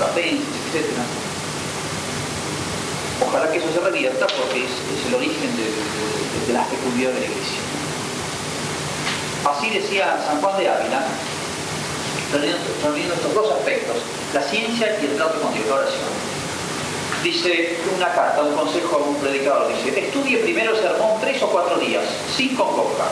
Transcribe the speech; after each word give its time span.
etc. 0.00 0.86
Ojalá 3.26 3.50
que 3.50 3.58
eso 3.58 3.72
se 3.72 3.80
revierta 3.80 4.26
porque 4.26 4.64
es, 4.64 5.06
el 5.06 5.14
origen 5.14 5.50
de, 5.56 6.52
la 6.52 6.64
fecundidad 6.64 7.10
de 7.12 7.20
la 7.20 7.26
iglesia. 7.26 7.60
Así 9.44 9.70
decía 9.70 10.18
San 10.26 10.40
Juan 10.40 10.58
de 10.58 10.68
Ávila, 10.68 11.06
reuniendo 12.82 13.14
estos 13.14 13.34
dos 13.34 13.52
aspectos, 13.52 13.96
la 14.32 14.42
ciencia 14.42 14.98
y 15.00 15.06
el 15.06 15.16
trato 15.16 15.40
con 15.40 15.52
Dios, 15.54 15.66
la 15.68 15.74
oración. 15.76 16.34
Dice 17.22 17.78
una 17.96 18.12
carta, 18.12 18.42
un 18.42 18.54
consejo 18.54 18.96
a 18.96 18.98
un 18.98 19.16
predicador, 19.16 19.68
dice, 19.68 19.98
estudie 19.98 20.38
primero 20.38 20.74
el 20.74 20.82
sermón 20.82 21.20
tres 21.20 21.42
o 21.42 21.48
cuatro 21.48 21.78
días, 21.78 22.04
sin 22.36 22.54
convocar. 22.54 23.08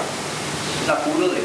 Un 0.84 0.90
apuro 0.90 1.28
de, 1.28 1.40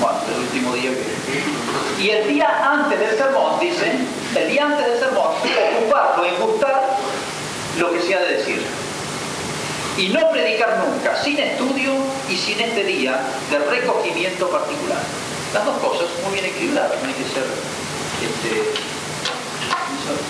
bueno, 0.00 0.18
del 0.28 0.40
último 0.40 0.74
día 0.74 0.90
que... 0.90 2.02
Y 2.02 2.10
el 2.10 2.28
día 2.28 2.72
antes 2.72 2.98
del 2.98 3.16
sermón, 3.16 3.60
dice, 3.60 3.92
el 4.36 4.48
día 4.50 4.66
antes 4.66 4.86
del 4.86 4.98
sermón, 4.98 5.28
ocuparlo 5.78 6.24
en 6.24 6.40
gustar 6.40 6.96
lo 7.78 7.92
que 7.92 8.00
se 8.00 8.14
ha 8.14 8.20
de 8.20 8.36
decir. 8.36 8.62
Y 9.96 10.08
no 10.08 10.30
predicar 10.30 10.84
nunca, 10.84 11.16
sin 11.22 11.38
estudio 11.38 11.92
y 12.28 12.36
sin 12.36 12.60
este 12.60 12.82
día 12.84 13.20
de 13.50 13.58
recogimiento 13.58 14.48
particular. 14.50 14.98
Las 15.52 15.64
dos 15.64 15.78
cosas 15.78 16.08
muy 16.24 16.34
bien 16.34 16.46
equilibradas, 16.46 17.00
no 17.00 17.08
hay 17.08 17.14
que 17.14 17.22
ser, 17.22 17.44
este, 18.24 18.72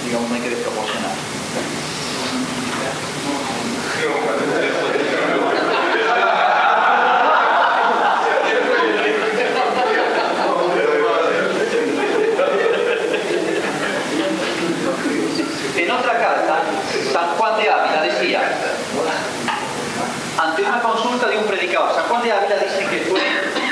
digamos, 0.04 0.28
no 0.28 0.34
hay 0.36 0.42
que 0.42 0.50
desproporcionar. 0.50 1.10
En 15.76 15.90
otra 15.90 16.18
carta, 16.18 16.62
San 17.12 17.28
Juan 17.36 17.56
de 17.56 17.70
Ávila 17.70 18.02
decía, 18.02 18.42
ante 20.38 20.62
una 20.62 20.82
consulta 20.94 21.26
de 21.28 21.38
un 21.38 21.44
predicador, 21.44 21.94
San 21.94 22.04
Juan 22.04 22.22
de 22.22 22.32
Ávila 22.32 22.56
dice 22.56 22.86
que 22.86 22.98
fue, 23.10 23.20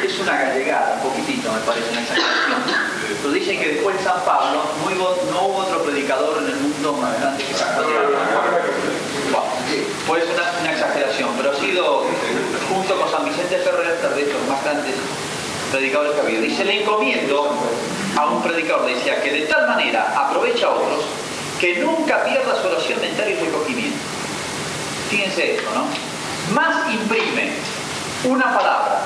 es 0.04 0.18
una 0.18 0.36
gallegada, 0.36 0.98
un 1.00 1.08
poquitito 1.08 1.52
me 1.52 1.60
parece 1.60 1.90
una 1.90 2.00
exageración, 2.02 2.62
pero 3.22 3.32
dicen 3.32 3.60
que 3.60 3.68
después 3.74 3.96
de 3.96 4.02
San 4.02 4.20
Pablo 4.24 4.62
no 5.30 5.46
hubo, 5.46 5.56
otro 5.58 5.82
predicador 5.84 6.42
en 6.42 6.48
el 6.48 6.56
mundo 6.56 6.92
más 6.94 7.20
grande 7.20 7.44
que 7.44 7.54
San 7.54 7.74
Juan 7.74 7.86
de 7.86 7.96
Ávila. 7.96 8.18
Bueno, 9.30 9.46
puede 10.06 10.26
ser 10.26 10.34
una, 10.34 10.72
exageración, 10.72 11.30
pero 11.36 11.52
ha 11.52 11.54
sido, 11.54 12.04
junto 12.68 13.00
con 13.00 13.10
San 13.10 13.24
Vicente 13.24 13.58
Ferrer, 13.58 13.98
tal 14.00 14.14
vez 14.14 14.32
los 14.32 14.48
más 14.48 14.64
grandes 14.64 14.94
predicadores 15.70 16.12
que 16.12 16.20
ha 16.20 16.24
habido. 16.24 16.42
Dice, 16.42 16.64
le 16.64 16.82
encomiendo 16.82 17.56
a 18.16 18.26
un 18.26 18.42
predicador, 18.42 18.86
decía, 18.86 19.22
que 19.22 19.32
de 19.32 19.42
tal 19.42 19.68
manera 19.68 20.12
aprovecha 20.16 20.66
a 20.66 20.70
otros 20.70 21.04
que 21.60 21.76
nunca 21.76 22.24
pierda 22.24 22.60
su 22.60 22.66
oración 22.66 23.00
mental 23.00 23.30
y 23.30 23.34
recogimiento. 23.34 23.98
Fíjense 25.08 25.54
esto, 25.54 25.70
¿no? 25.74 26.11
Más 26.50 26.92
imprime 26.92 27.52
una 28.24 28.56
palabra 28.56 29.02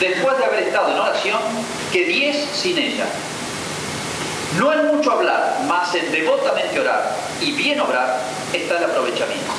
después 0.00 0.36
de 0.38 0.44
haber 0.44 0.62
estado 0.64 0.90
en 0.92 0.98
oración 0.98 1.40
que 1.92 2.04
diez 2.04 2.48
sin 2.52 2.76
ella. 2.76 3.06
No 4.58 4.72
en 4.72 4.86
mucho 4.86 5.12
hablar, 5.12 5.60
más 5.66 5.94
en 5.94 6.12
devotamente 6.12 6.78
orar 6.78 7.16
y 7.40 7.52
bien 7.52 7.80
obrar 7.80 8.20
está 8.52 8.78
el 8.78 8.84
aprovechamiento. 8.84 9.52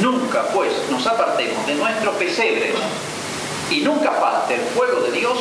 Nunca, 0.00 0.48
pues, 0.48 0.72
nos 0.90 1.06
apartemos 1.06 1.66
de 1.66 1.74
nuestro 1.76 2.12
pesebre 2.12 2.74
y 3.70 3.80
nunca 3.80 4.10
falte 4.12 4.54
el 4.54 4.60
fuego 4.60 5.00
de 5.00 5.12
Dios 5.12 5.38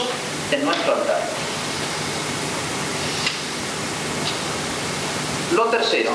en 0.51 0.63
nuestro 0.63 0.93
altar. 0.93 1.21
Lo 5.55 5.65
tercero, 5.65 6.11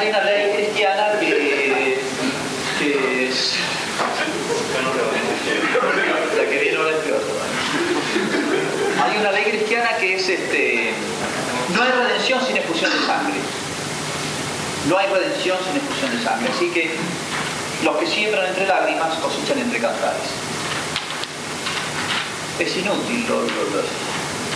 Hay 0.00 0.08
una 0.08 0.22
ley 0.22 0.50
cristiana 0.54 1.12
que, 1.20 2.00
que 2.78 3.28
es... 3.28 3.54
La 6.38 6.44
que 6.48 6.58
viene 6.58 6.78
ahora 6.78 6.90
es. 6.92 6.96
Hay 9.02 9.18
una 9.18 9.32
ley 9.32 9.44
cristiana 9.44 9.90
que 9.98 10.16
es 10.16 10.26
este... 10.26 10.94
No 11.74 11.82
hay 11.82 11.90
redención 11.90 12.40
sin 12.46 12.56
efusión 12.56 12.90
de 12.90 13.06
sangre. 13.06 13.40
No 14.88 14.96
hay 14.96 15.06
redención 15.08 15.58
sin 15.66 15.76
efusión 15.76 16.16
de 16.16 16.24
sangre. 16.24 16.48
Así 16.56 16.70
que 16.70 16.92
los 17.84 17.98
que 17.98 18.06
siembran 18.06 18.46
entre 18.46 18.66
lágrimas 18.66 19.18
cosechan 19.18 19.58
entre 19.58 19.80
cantares. 19.80 20.30
Es 22.58 22.74
inútil. 22.74 23.26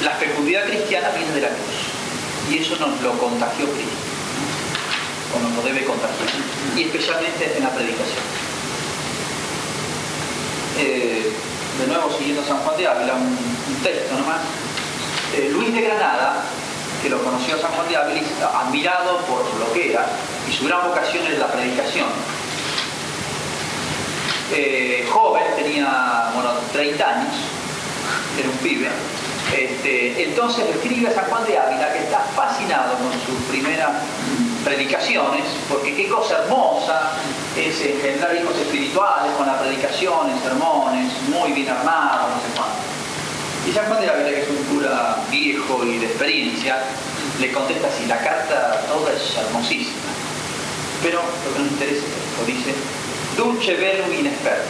la 0.03 0.12
fecundidad 0.12 0.65
cristiana 0.65 1.10
viene 1.10 1.33
de 1.33 1.41
la 1.43 1.49
cruz. 1.49 2.49
Y 2.50 2.62
eso 2.62 2.77
nos 2.77 2.99
lo 3.03 3.19
contagió 3.19 3.66
Cristo. 3.66 4.13
O 5.34 5.41
nos 5.41 5.65
debe 5.65 5.84
contagiar. 5.84 6.28
Y 6.77 6.83
especialmente 6.83 7.56
en 7.56 7.62
la 7.62 7.71
predicación. 7.71 8.25
Eh, 10.78 11.33
de 11.78 11.87
nuevo, 11.87 12.11
siguiendo 12.17 12.45
San 12.45 12.59
Juan 12.59 12.77
de 12.77 12.87
Ávila, 12.87 13.15
un, 13.15 13.37
texto 13.83 14.17
nomás. 14.17 14.41
Eh, 15.37 15.50
Luis 15.53 15.75
de 15.75 15.83
Granada 15.83 16.45
que 17.05 17.11
lo 17.11 17.22
conoció 17.22 17.61
San 17.61 17.71
Juan 17.72 17.87
de 17.87 17.97
Ávila, 17.97 18.22
admirado 18.62 19.19
por 19.27 19.45
lo 19.59 19.71
que 19.75 19.93
era 19.93 20.06
y 20.49 20.53
su 20.53 20.65
gran 20.65 20.89
vocación 20.89 21.27
en 21.27 21.39
la 21.39 21.49
predicación. 21.49 22.09
Eh, 24.51 25.06
joven, 25.12 25.45
tenía 25.55 26.31
bueno, 26.33 26.53
30 26.72 27.06
años, 27.06 27.34
era 28.39 28.49
un 28.49 28.56
pibe. 28.56 28.89
Este, 29.55 30.25
entonces 30.25 30.65
escribe 30.75 31.09
a 31.09 31.15
San 31.15 31.27
Juan 31.27 31.45
de 31.45 31.59
Ávila 31.59 31.93
que 31.93 31.99
está 31.99 32.21
fascinado 32.34 32.95
con 32.95 33.12
sus 33.12 33.45
primeras 33.51 33.91
predicaciones, 34.64 35.44
porque 35.69 35.94
qué 35.94 36.08
cosa 36.08 36.38
hermosa 36.42 37.12
es 37.56 37.80
engendrar 37.80 38.34
hijos 38.34 38.56
espirituales 38.56 39.32
con 39.36 39.47
la 39.47 39.58
predicación, 39.60 40.30
en 40.30 40.41
sermones, 40.42 41.12
muy 41.28 41.52
bien 41.52 41.69
armados, 41.69 42.30
no 42.30 42.36
sé 42.41 42.48
cuánto. 42.56 42.82
Y 43.69 43.72
San 43.72 43.86
Juan 43.86 44.00
de 44.00 44.10
Ávila, 44.10 44.30
que 44.30 44.42
es 44.42 44.48
un 44.48 44.64
cura 44.64 45.16
viejo 45.30 45.84
y 45.84 45.98
de 45.98 46.06
experiencia, 46.06 46.78
le 47.41 47.53
contesta 47.53 47.88
así, 47.88 48.06
la 48.06 48.19
carta 48.19 48.80
toda 48.88 49.12
es 49.12 49.36
hermosísima. 49.36 50.10
Pero 51.03 51.20
lo 51.20 51.53
que 51.53 51.58
nos 51.60 51.72
interesa 51.72 51.98
es 51.98 52.04
esto, 52.04 52.44
dice, 52.47 52.74
dulce 53.36 53.74
velum 53.74 54.12
inexperto. 54.12 54.64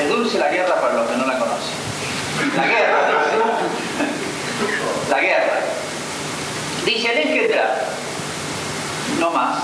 Es 0.00 0.08
dulce 0.08 0.38
la 0.38 0.48
guerra 0.48 0.80
para 0.80 0.94
los 0.94 1.10
que 1.10 1.16
no 1.16 1.26
la 1.26 1.38
conocen. 1.38 1.74
La 2.56 2.66
guerra, 2.66 3.08
dice. 3.08 3.34
La 5.10 5.20
guerra. 5.20 5.60
Dice 6.84 7.12
el 7.12 7.18
engendrar, 7.18 7.93
no 9.24 9.30
más, 9.30 9.56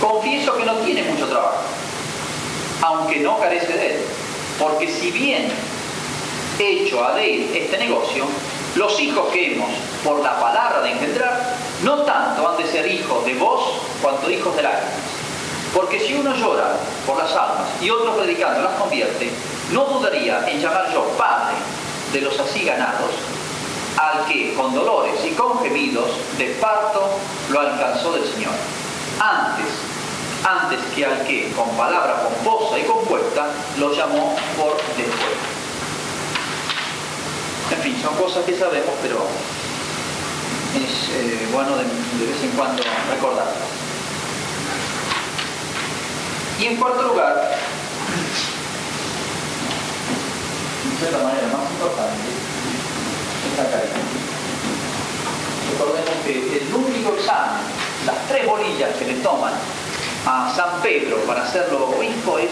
confieso 0.00 0.56
que 0.56 0.64
no 0.64 0.74
tiene 0.78 1.04
mucho 1.04 1.28
trabajo, 1.28 1.62
aunque 2.82 3.20
no 3.20 3.38
carece 3.38 3.72
de 3.74 3.94
él. 3.94 4.00
Porque 4.58 4.88
si 4.88 5.12
bien 5.12 5.48
hecho 6.58 7.04
a 7.04 7.14
de 7.14 7.62
este 7.62 7.78
negocio, 7.78 8.24
los 8.74 8.98
hijos 9.00 9.28
que 9.32 9.52
hemos, 9.54 9.70
por 10.02 10.20
la 10.20 10.40
palabra 10.40 10.82
de 10.82 10.90
engendrar, 10.90 11.54
no 11.84 11.98
tanto 11.98 12.48
han 12.48 12.56
de 12.56 12.66
ser 12.66 12.90
hijos 12.90 13.24
de 13.24 13.34
vos 13.34 13.62
cuanto 14.02 14.28
hijos 14.28 14.56
de 14.56 14.64
lágrimas. 14.64 14.94
Porque 15.72 16.00
si 16.00 16.14
uno 16.14 16.34
llora 16.34 16.76
por 17.06 17.18
las 17.18 17.30
almas 17.30 17.68
y 17.80 17.88
otro 17.88 18.16
predicando 18.16 18.62
las 18.62 18.74
convierte, 18.74 19.30
no 19.70 19.84
dudaría 19.84 20.44
en 20.50 20.60
llamar 20.60 20.92
yo 20.92 21.04
padre 21.16 21.54
de 22.12 22.20
los 22.20 22.38
así 22.40 22.64
ganados 22.64 23.14
al 23.96 24.26
que 24.26 24.54
con 24.54 24.74
dolores 24.74 25.24
y 25.24 25.30
con 25.30 25.62
gemidos 25.62 26.01
de 26.42 26.54
parto 26.54 27.18
lo 27.50 27.60
alcanzó 27.60 28.12
del 28.14 28.24
Señor. 28.24 28.52
Antes, 29.20 29.66
antes 30.44 30.80
que 30.92 31.04
al 31.04 31.24
que 31.24 31.52
con 31.52 31.70
palabra 31.76 32.20
pomposa 32.22 32.78
y 32.78 32.82
compuesta 32.82 33.46
lo 33.78 33.94
llamó 33.94 34.34
por 34.56 34.76
después. 34.96 35.38
En 37.70 37.78
fin, 37.78 38.02
son 38.02 38.16
cosas 38.16 38.44
que 38.44 38.58
sabemos, 38.58 38.94
pero 39.02 39.24
es 40.74 41.10
eh, 41.10 41.48
bueno 41.52 41.76
de, 41.76 41.84
vez 41.84 42.42
en 42.42 42.50
cuando 42.50 42.82
recordarlas. 43.10 43.54
Y 46.58 46.66
en 46.66 46.76
cuarto 46.76 47.02
lugar, 47.02 47.56
de 51.00 51.10
la 51.10 51.18
manera 51.18 51.46
más 51.48 51.70
importante, 51.70 52.28
esta 53.50 53.70
carta. 53.70 54.21
Recordemos 55.72 56.14
que 56.24 56.58
el 56.58 56.74
único 56.74 57.14
examen, 57.14 57.62
las 58.06 58.28
tres 58.28 58.46
bolillas 58.46 58.96
que 58.98 59.06
le 59.06 59.14
toman 59.14 59.52
a 60.26 60.52
San 60.54 60.80
Pedro 60.82 61.16
para 61.26 61.42
hacerlo 61.42 61.90
obispo 61.96 62.38
es. 62.38 62.50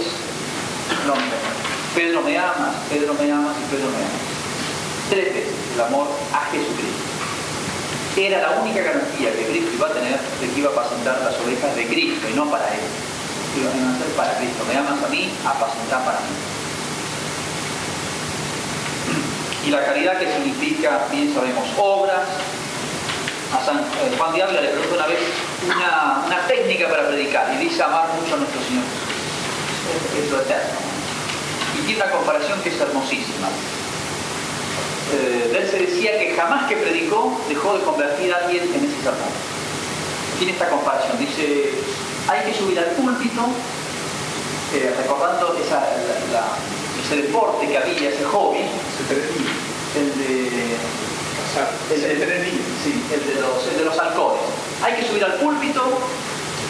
Pedro 1.94 2.22
me 2.22 2.38
ama, 2.38 2.72
Pedro 2.88 3.14
me 3.14 3.30
ama 3.32 3.54
y 3.58 3.74
Pedro 3.74 3.90
me 3.90 3.96
ama 3.96 4.30
tres 5.10 5.34
veces 5.34 5.54
el 5.74 5.80
amor 5.80 6.06
a 6.32 6.46
Jesucristo. 6.52 7.02
era 8.16 8.40
la 8.40 8.60
única 8.60 8.80
garantía 8.80 9.32
que 9.34 9.46
Cristo 9.46 9.70
iba 9.74 9.88
a 9.88 9.92
tener 9.92 10.18
de 10.40 10.48
que 10.48 10.60
iba 10.60 10.70
a 10.70 10.72
apacentar 10.72 11.20
las 11.20 11.34
ovejas 11.40 11.74
de 11.74 11.86
Cristo 11.88 12.28
y 12.30 12.34
no 12.34 12.48
para 12.48 12.68
él. 12.68 12.80
Iban 13.58 13.94
a 13.94 13.98
ser 13.98 14.06
para 14.14 14.38
Cristo. 14.38 14.64
Me 14.68 14.78
amas 14.78 15.02
a 15.02 15.08
mí, 15.08 15.30
apacentar 15.44 16.04
para 16.04 16.20
mí. 16.20 16.26
Y 19.66 19.70
la 19.70 19.84
caridad 19.84 20.18
que 20.18 20.32
significa, 20.32 21.06
bien 21.10 21.34
sabemos, 21.34 21.68
obras. 21.76 22.22
A 23.52 23.64
San 23.64 23.78
eh, 23.78 24.14
Juan 24.16 24.32
de 24.32 24.42
Ávila 24.42 24.60
le 24.60 24.68
preguntó 24.68 24.94
una 24.94 25.06
vez 25.06 25.18
una, 25.66 26.22
una, 26.26 26.46
técnica 26.46 26.88
para 26.88 27.08
predicar 27.08 27.52
y 27.54 27.64
dice 27.64 27.82
amar 27.82 28.06
mucho 28.20 28.34
a 28.34 28.38
nuestro 28.38 28.60
Señor. 28.62 28.84
Es 30.22 30.30
lo 30.30 30.40
eterno. 30.40 30.78
Y 31.78 31.86
tiene 31.86 32.02
una 32.02 32.12
comparación 32.12 32.60
que 32.62 32.68
es 32.68 32.80
hermosísima 32.80 33.48
eh, 35.12 35.56
él 35.58 35.68
se 35.68 35.78
decía 35.78 36.18
que 36.18 36.34
jamás 36.36 36.68
que 36.68 36.76
predicó 36.76 37.40
dejó 37.48 37.76
de 37.76 37.84
convertir 37.84 38.32
a 38.32 38.36
alguien 38.38 38.62
en 38.62 38.84
ese 38.84 39.02
sermón. 39.02 39.30
Tiene 40.38 40.52
esta 40.52 40.68
comparación, 40.68 41.18
dice, 41.18 41.74
hay 42.28 42.44
que 42.44 42.56
subir 42.56 42.78
al 42.78 42.90
púlpito, 42.92 43.42
eh, 44.72 44.94
recordando 44.96 45.56
ese 45.58 47.16
deporte 47.16 47.66
que 47.66 47.76
había, 47.76 48.10
ese 48.10 48.24
hobby, 48.24 48.60
el 49.96 50.18
de... 50.18 50.76
El, 51.90 52.04
el, 52.04 52.44
sí, 52.84 53.04
el, 53.12 53.26
de 53.26 53.40
los, 53.40 53.66
el 53.66 53.78
de 53.78 53.84
los 53.84 53.98
halcones. 53.98 54.42
Hay 54.82 54.94
que 54.94 55.04
subir 55.08 55.24
al 55.24 55.34
púlpito 55.34 55.82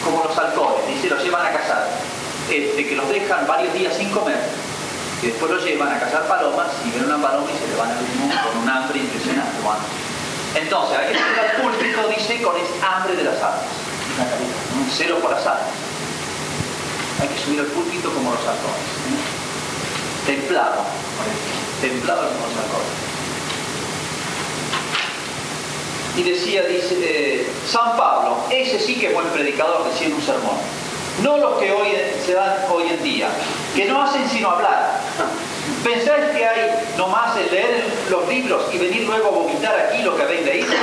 como 0.03 0.23
los 0.23 0.37
halcones, 0.37 0.87
dice, 0.87 1.09
los 1.09 1.23
llevan 1.23 1.45
a 1.45 1.51
cazar, 1.51 1.87
este, 2.49 2.87
que 2.87 2.95
los 2.95 3.07
dejan 3.09 3.45
varios 3.45 3.73
días 3.73 3.95
sin 3.95 4.09
comer 4.09 4.39
y 5.21 5.27
después 5.27 5.51
lo 5.51 5.63
llevan 5.63 5.93
a 5.93 5.99
cazar 5.99 6.27
palomas 6.27 6.67
y 6.83 6.91
ven 6.91 7.05
una 7.05 7.21
paloma 7.21 7.45
y 7.45 7.57
se 7.57 7.67
le 7.67 7.75
van 7.77 7.91
al 7.91 8.01
mundo 8.01 8.35
con 8.43 8.57
un 8.63 8.69
hambre 8.69 8.99
impresionante. 8.99 9.57
Entonces, 10.55 10.97
hay 10.97 11.13
que 11.13 11.19
subir 11.19 11.39
al 11.39 11.61
púlpito, 11.61 12.07
dice, 12.09 12.41
con 12.41 12.55
ese 12.57 12.73
hambre 12.83 13.15
de 13.15 13.23
las 13.23 13.35
almas. 13.35 13.69
Un 14.75 14.89
celo 14.89 15.19
por 15.19 15.31
las 15.31 15.45
almas. 15.45 15.69
Hay 17.21 17.27
que 17.27 17.39
subir 17.39 17.59
al 17.59 17.67
púlpito 17.67 18.11
como 18.11 18.31
los 18.31 18.41
halcones. 18.41 18.89
Templado, 20.25 20.81
templado 21.81 22.27
como 22.27 22.47
los 22.47 22.57
halcones. 22.57 23.10
Y 26.17 26.23
decía, 26.23 26.63
dice, 26.63 26.95
eh, 27.01 27.47
San 27.67 27.95
Pablo, 27.95 28.37
ese 28.49 28.79
sí 28.79 28.95
que 28.99 29.07
es 29.07 29.13
buen 29.13 29.27
predicador, 29.27 29.85
decía 29.85 30.07
en 30.07 30.13
un 30.13 30.21
sermón 30.21 30.57
no 31.23 31.37
los 31.37 31.59
que 31.59 31.71
hoy 31.71 31.89
se 32.25 32.33
dan 32.33 32.55
hoy 32.69 32.87
en 32.87 33.03
día, 33.03 33.29
que 33.75 33.85
no 33.85 34.01
hacen 34.01 34.27
sino 34.29 34.49
hablar. 34.49 34.99
¿Pensáis 35.83 36.25
que 36.35 36.45
hay 36.45 36.71
nomás 36.97 37.37
el 37.37 37.51
leer 37.51 37.83
los 38.09 38.27
libros 38.27 38.63
y 38.73 38.77
venir 38.77 39.03
luego 39.03 39.27
a 39.27 39.31
vomitar 39.31 39.79
aquí 39.79 40.01
lo 40.03 40.15
que 40.15 40.23
habéis 40.23 40.45
leído? 40.45 40.71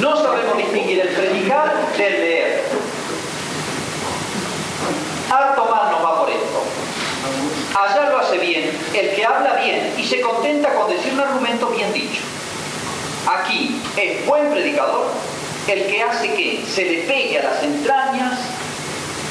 No 0.00 0.14
sabemos 0.14 0.58
distinguir 0.58 1.00
el 1.00 1.08
predicar 1.08 1.72
del 1.96 2.12
leer. 2.20 2.64
Harto 5.32 5.64
mal 5.64 5.90
nos 5.90 6.04
va 6.04 6.20
por 6.20 6.28
esto. 6.28 6.62
Allá 7.74 8.10
lo 8.10 8.18
hace 8.18 8.36
bien 8.36 8.78
el 8.92 9.14
que 9.14 9.24
habla 9.24 9.54
bien 9.54 9.94
y 9.96 10.04
se 10.04 10.20
contenta 10.20 10.74
con 10.74 10.90
decir 10.90 11.14
un 11.14 11.20
argumento 11.20 11.68
bien 11.68 11.90
dicho. 11.94 12.20
Aquí 13.26 13.80
es 13.96 14.24
buen 14.26 14.50
predicador 14.50 15.10
el 15.66 15.86
que 15.86 16.02
hace 16.02 16.32
que 16.32 16.64
se 16.64 16.84
le 16.84 16.98
pegue 17.02 17.40
a 17.40 17.44
las 17.44 17.62
entrañas 17.62 18.38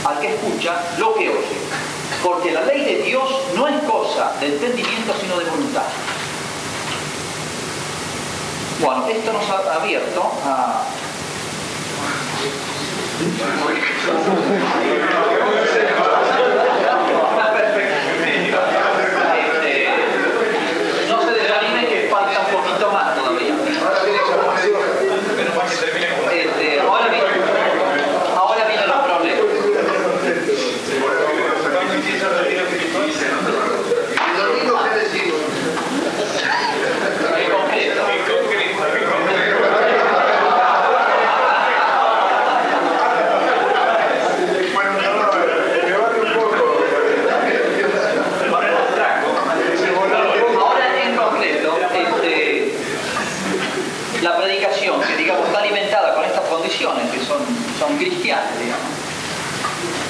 al 0.04 0.20
que 0.20 0.36
escucha 0.36 0.74
lo 0.98 1.14
que 1.16 1.30
oye. 1.30 1.58
Porque 2.22 2.52
la 2.52 2.62
ley 2.64 2.84
de 2.84 3.04
Dios 3.04 3.30
no 3.56 3.68
es 3.68 3.82
cosa 3.84 4.34
de 4.40 4.48
entendimiento, 4.48 5.14
sino 5.20 5.40
de 5.40 5.46
voluntad. 5.46 5.84
Bueno, 8.82 9.08
esto 9.08 9.32
nos 9.32 9.50
ha 9.50 9.76
abierto 9.76 10.32
a... 10.46 10.84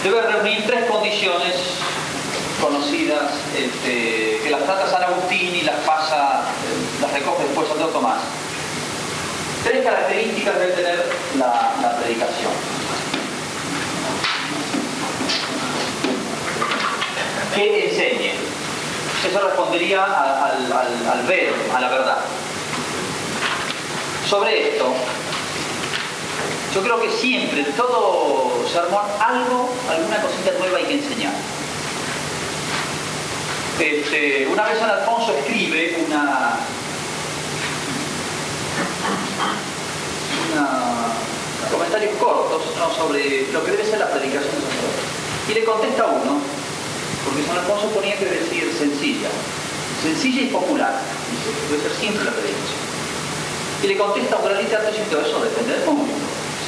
debe 0.06 0.22
reunir 0.22 0.64
tres 0.68 0.86
condiciones 0.86 1.56
conocidas 2.62 3.32
este, 3.58 4.40
que 4.44 4.50
las 4.52 4.64
trata 4.64 4.88
San 4.88 5.04
Agustín 5.04 5.56
y 5.56 5.62
las 5.62 5.78
pasa, 5.78 6.44
las 7.02 7.12
recoge 7.12 7.44
después 7.44 7.68
Santo 7.68 7.88
Tomás. 7.88 8.20
Tres 9.64 9.84
características 9.84 10.60
debe 10.60 10.72
tener 10.74 11.06
la, 11.40 11.98
predicación. 12.00 12.52
Que 17.56 17.90
enseñe. 17.90 18.34
Eso 19.28 19.40
respondería 19.40 20.04
al, 20.04 20.72
al, 20.72 21.10
al 21.10 21.26
ver, 21.26 21.52
a 21.74 21.82
la 21.82 21.90
verdad. 21.90 22.18
Sobre 24.30 24.70
esto, 24.70 24.94
yo 26.76 26.84
creo 26.84 27.02
que 27.02 27.10
siempre, 27.10 27.62
en 27.62 27.72
todo 27.72 28.66
sermón, 28.68 29.06
algo, 29.18 29.70
alguna 29.90 30.22
cosita 30.22 30.52
nueva 30.60 30.78
hay 30.78 30.84
que 30.84 30.94
enseñar. 30.96 31.32
Este, 33.80 34.48
una 34.52 34.64
vez 34.64 34.80
San 34.80 34.90
Alfonso 34.90 35.34
escribe 35.38 36.04
una, 36.06 36.58
comentarios 41.96 42.20
cortos 42.20 42.62
sobre 42.98 43.48
lo 43.54 43.64
que 43.64 43.72
debe 43.72 43.86
ser 43.86 44.00
la 44.00 44.12
predicación 44.12 44.52
de 44.52 44.68
sacerdote. 44.68 45.02
Y 45.48 45.54
le 45.54 45.64
contesta 45.64 46.06
uno, 46.06 46.42
porque 47.24 47.44
San 47.48 47.58
Alfonso 47.58 47.88
ponía 47.96 48.20
que 48.20 48.26
decir 48.26 48.68
sencilla, 48.78 49.30
sencilla 50.04 50.42
y 50.42 50.48
popular. 50.48 50.92
debe 51.72 51.82
ser 51.84 51.96
siempre 51.96 52.26
la 52.26 52.32
predicación. 52.32 52.84
Y 53.84 53.88
le 53.88 53.98
contesta 53.98 54.36
un 54.36 54.44
gran 54.44 54.58
literato 54.60 54.92
diciendo 54.92 55.22
eso 55.22 55.40
depende 55.40 55.72
del 55.72 55.84
público 55.84 56.20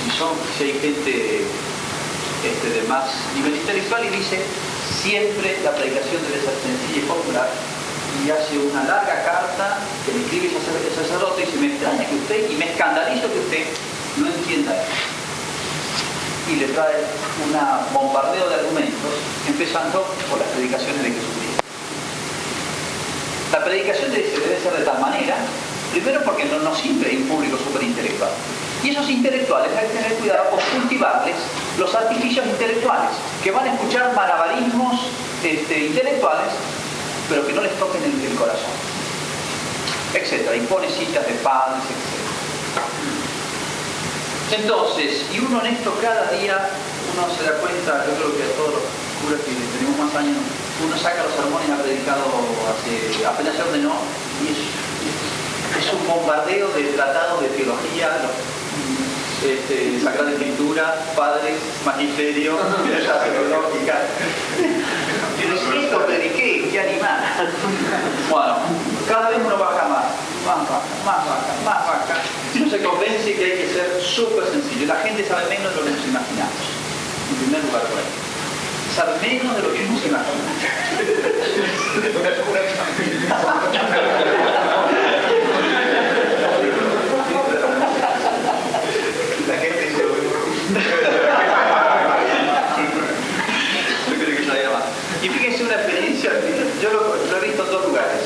si 0.04 0.12
son, 0.18 0.32
si 0.56 0.64
hay 0.64 0.80
gente 0.80 1.44
este, 1.44 2.68
de 2.70 2.88
más 2.88 3.12
nivel 3.36 3.56
intelectual 3.56 4.06
y 4.06 4.10
dice 4.16 4.40
siempre 5.02 5.60
la 5.64 5.76
predicación 5.76 6.22
debe 6.24 6.40
ser 6.40 6.56
sencilla 6.62 7.04
y 7.04 7.08
popular 7.08 7.50
y 8.24 8.30
hace 8.30 8.60
una 8.60 8.84
larga 8.84 9.24
carta 9.26 9.80
que 10.06 10.14
le 10.14 10.24
escribe 10.24 10.56
el 10.56 10.96
sacerdote 10.96 11.42
y 11.42 11.46
dice 11.48 11.58
me 11.58 11.68
extraña 11.68 12.06
que 12.08 12.16
usted 12.16 12.52
y 12.52 12.56
me 12.56 12.72
escandalizo 12.72 13.28
que 13.34 13.40
usted 13.40 13.66
no 14.18 14.28
entienda 14.28 14.72
eso 14.72 15.17
y 16.50 16.56
le 16.56 16.68
trae 16.68 17.04
un 17.44 17.94
bombardeo 17.94 18.50
de 18.50 18.56
argumentos 18.56 19.14
empezando 19.48 20.06
por 20.30 20.40
las 20.40 20.48
predicaciones 20.50 21.04
de 21.04 21.10
Jesucristo 21.10 21.64
la 23.52 23.64
predicación 23.64 24.12
debe 24.12 24.60
ser 24.62 24.74
de 24.74 24.86
tal 24.86 25.00
manera 25.00 25.36
primero 25.92 26.22
porque 26.24 26.46
no, 26.46 26.60
no 26.60 26.76
siempre 26.76 27.12
hay 27.12 27.18
un 27.18 27.28
público 27.28 27.58
súper 27.58 27.84
intelectual 27.84 28.32
y 28.84 28.90
esos 28.90 29.10
intelectuales 29.10 29.72
hay 29.76 29.88
que 29.88 29.94
tener 29.94 30.14
cuidado 30.14 30.50
con 30.52 30.60
cultivarles 30.80 31.36
los 31.78 31.94
artificios 31.94 32.46
intelectuales, 32.46 33.10
que 33.44 33.52
van 33.52 33.68
a 33.68 33.74
escuchar 33.74 34.14
malabarismos 34.14 35.02
este, 35.44 35.88
intelectuales, 35.88 36.50
pero 37.30 37.46
que 37.46 37.54
no 37.54 37.62
les 37.62 37.74
toquen 37.78 38.04
el, 38.04 38.36
corazón, 38.36 38.72
etcétera. 40.14 40.56
Impone 40.56 40.90
citas 40.90 41.26
de 41.28 41.34
padres, 41.34 41.84
etc. 41.84 43.17
Entonces, 44.52 45.26
y 45.34 45.40
uno 45.40 45.60
en 45.60 45.76
esto 45.76 45.94
cada 46.02 46.32
día, 46.32 46.70
uno 47.14 47.28
se 47.36 47.44
da 47.44 47.60
cuenta, 47.60 48.06
yo 48.08 48.16
creo 48.16 48.38
que 48.38 48.44
a 48.44 48.56
todos 48.56 48.80
los 48.80 48.86
curas 49.20 49.42
que 49.44 49.52
tenemos 49.52 50.00
más 50.00 50.16
años, 50.16 50.40
uno 50.84 50.96
saca 50.96 51.24
los 51.24 51.36
sermones, 51.36 51.68
ha 51.70 51.84
predicado 51.84 52.24
hace, 52.72 53.26
apenas 53.26 53.56
se 53.56 53.64
ordenó, 53.64 53.92
y 54.40 54.56
es, 54.56 54.60
es 55.84 55.94
un 55.94 56.08
bombardeo 56.08 56.70
de 56.70 56.96
tratados 56.96 57.42
de 57.42 57.50
teología, 57.50 58.08
este, 59.44 60.00
Sagrada 60.02 60.32
Escritura, 60.32 60.96
padres, 61.16 61.60
magisterio, 61.86 62.56
teológica. 62.88 64.00
Pero 65.38 65.82
esto 65.82 66.06
prediqué, 66.06 66.70
qué 66.72 66.80
animal. 66.80 67.20
Bueno, 68.30 68.58
cada 69.08 69.30
vez 69.30 69.40
uno 69.46 69.58
baja 69.58 69.88
más. 69.88 70.27
Más 70.48 70.64
baja, 70.64 70.80
más 71.06 71.22
baja, 71.28 71.52
más 71.66 71.86
baja. 71.86 72.16
Uno 72.56 72.72
se 72.72 72.82
convence 72.82 73.36
que 73.36 73.44
hay 73.44 73.58
que 73.60 73.68
ser 73.74 74.02
súper 74.02 74.46
sencillo. 74.48 74.88
La 74.88 75.02
gente 75.02 75.28
sabe 75.28 75.50
menos 75.50 75.76
de 75.76 75.82
lo 75.82 75.86
que 75.86 75.92
nos 75.92 76.08
imaginamos. 76.08 76.54
En 77.30 77.36
primer 77.36 77.66
lugar, 77.66 77.82
por 77.84 78.00
ahí. 78.00 78.06
Sabe 78.96 79.20
menos 79.20 79.58
de 79.58 79.62
lo 79.62 79.74
que 79.74 79.84
nos 79.84 80.06
imaginamos. 80.06 80.28
La 89.48 89.58
gente 89.58 89.92
se 89.92 89.98
Yo 94.08 94.16
creo 94.16 94.38
que 94.38 94.44
más. 94.70 94.84
Y 95.22 95.30
fíjense 95.30 95.64
una 95.64 95.76
experiencia, 95.76 96.32
yo 96.82 96.90
lo, 96.92 97.16
lo 97.16 97.38
he 97.38 97.42
visto 97.48 97.64
en 97.66 97.72
dos 97.72 97.86
lugares, 97.86 98.24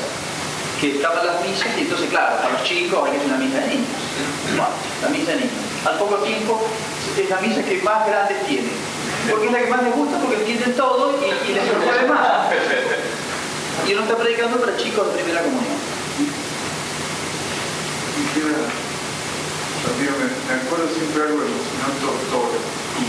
que 0.80 0.96
estaban 0.96 1.24
las 1.24 1.40
misas 1.44 1.68
y 1.78 1.82
entonces, 1.82 2.10
claro, 2.10 2.38
los 2.92 3.08
hacer 3.08 3.24
una 3.24 3.38
misa 3.38 3.58
de 3.60 3.68
niños. 3.68 3.88
Bueno, 4.52 4.68
la 5.00 5.08
misa 5.08 5.30
de 5.32 5.36
niños. 5.48 5.64
Al 5.88 5.96
poco 5.98 6.16
tiempo 6.20 6.60
es 7.16 7.30
la 7.30 7.40
misa 7.40 7.64
que 7.64 7.80
más 7.82 8.06
grande 8.06 8.34
tiene. 8.46 8.68
Porque 9.30 9.46
es 9.46 9.52
la 9.52 9.60
que 9.60 9.70
más 9.70 9.82
les 9.82 9.94
gusta, 9.96 10.18
porque 10.20 10.36
entienden 10.36 10.76
todo 10.76 11.16
y, 11.16 11.24
y 11.24 11.54
les 11.54 11.64
resuelve 11.64 12.08
más. 12.08 12.52
Y 13.88 13.92
uno 13.94 14.02
está 14.02 14.16
predicando 14.16 14.60
para 14.60 14.76
chicos 14.76 15.08
de 15.08 15.22
primera 15.22 15.40
comunión. 15.42 15.80
Y 18.12 18.22
qué 18.34 18.40
verdad. 18.44 18.68
Ramiro, 19.82 20.12
me, 20.20 20.54
acuerdo 20.54 20.86
siempre 20.92 21.22
algo 21.22 21.40
de 21.40 21.48
Monseñor 21.48 21.96
Tortora. 21.98 22.60
Y 22.60 23.08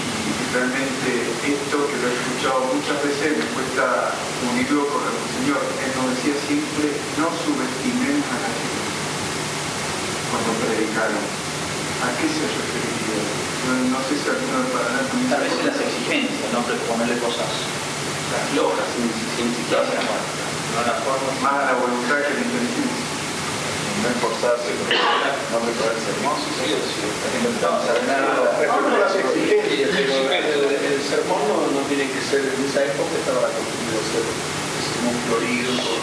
realmente 0.55 1.09
esto 1.43 1.75
que 1.91 1.95
lo 1.99 2.07
he 2.07 2.15
escuchado 2.15 2.71
muchas 2.71 2.97
veces 3.03 3.37
me 3.37 3.45
cuesta 3.51 4.15
unirlo 4.47 4.87
con 4.87 5.03
el 5.03 5.13
Monseñor. 5.13 5.61
Él 5.83 5.91
nos 5.93 6.07
decía 6.15 6.35
siempre, 6.47 6.95
no 7.19 7.27
subestimemos 7.29 8.25
a 8.31 8.39
la 8.41 8.49
gente 8.49 8.72
cuando 10.33 10.49
predicaron. 10.65 11.21
¿A 12.01 12.09
qué 12.17 12.25
se 12.25 12.41
referiría? 12.49 13.21
No, 13.69 13.93
no 13.93 13.99
sé 14.01 14.17
si 14.17 14.25
alguno 14.25 14.65
de 14.65 15.29
Tal 15.29 15.39
vez 15.45 15.53
en 15.61 15.67
las 15.69 15.77
exigencias, 15.77 16.49
no 16.49 16.65
ponerle 16.89 17.21
cosas 17.21 17.53
flojas, 18.49 18.87
sin, 18.97 19.05
sin 19.37 19.47
siquiera 19.53 19.85
No 19.85 20.81
la 20.81 20.97
forma, 21.05 21.29
más 21.37 21.53
a 21.53 21.65
la 21.69 21.75
voluntad 21.77 22.17
que 22.17 22.33
a 22.33 22.35
la 22.35 22.43
inteligencia. 22.49 23.13
no 24.01 24.09
esforzarse, 24.09 24.73
no 24.73 25.57
prepararse 25.61 26.09
hermoso, 26.17 26.49
sí, 26.59 26.65
sí, 26.81 27.05
hacer 27.13 28.01
No, 28.09 28.89
las 28.89 29.13
exigencias, 29.15 29.93
el, 29.93 31.01
sermón 31.05 31.45
no, 31.45 31.69
no 31.77 31.81
tiene 31.85 32.09
que 32.09 32.19
ser, 32.25 32.41
en 32.41 32.61
esa 32.65 32.83
época 32.89 33.13
estaba 33.21 33.47
acostumbrado 33.47 34.01
a 34.01 34.07
ser 34.11 34.25
el 34.25 34.62
sermón 35.03 35.19
florido 35.27 35.71
con, 35.75 35.99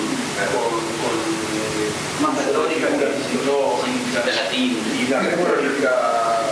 con, 0.52 0.76
con 1.00 1.16
eh, 1.56 1.88
más 2.20 2.36
retórica 2.36 2.88
que 2.88 3.04
no, 3.46 3.80
de 4.24 4.32
latín. 4.32 4.76
y 4.76 5.08
la 5.08 5.20
retórica 5.20 5.90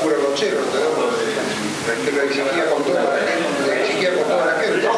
puro 0.03 0.17
rochero, 0.31 0.61
la 0.65 2.23
exigía 2.25 2.65
con 2.73 2.83
toda 2.85 3.03
la 3.05 3.19
gente, 3.19 3.67
la 3.67 3.75
exigía 3.77 4.15
con 4.15 4.25
toda 4.25 4.47
la 4.47 4.53
gente. 4.61 4.87
o 4.87 4.93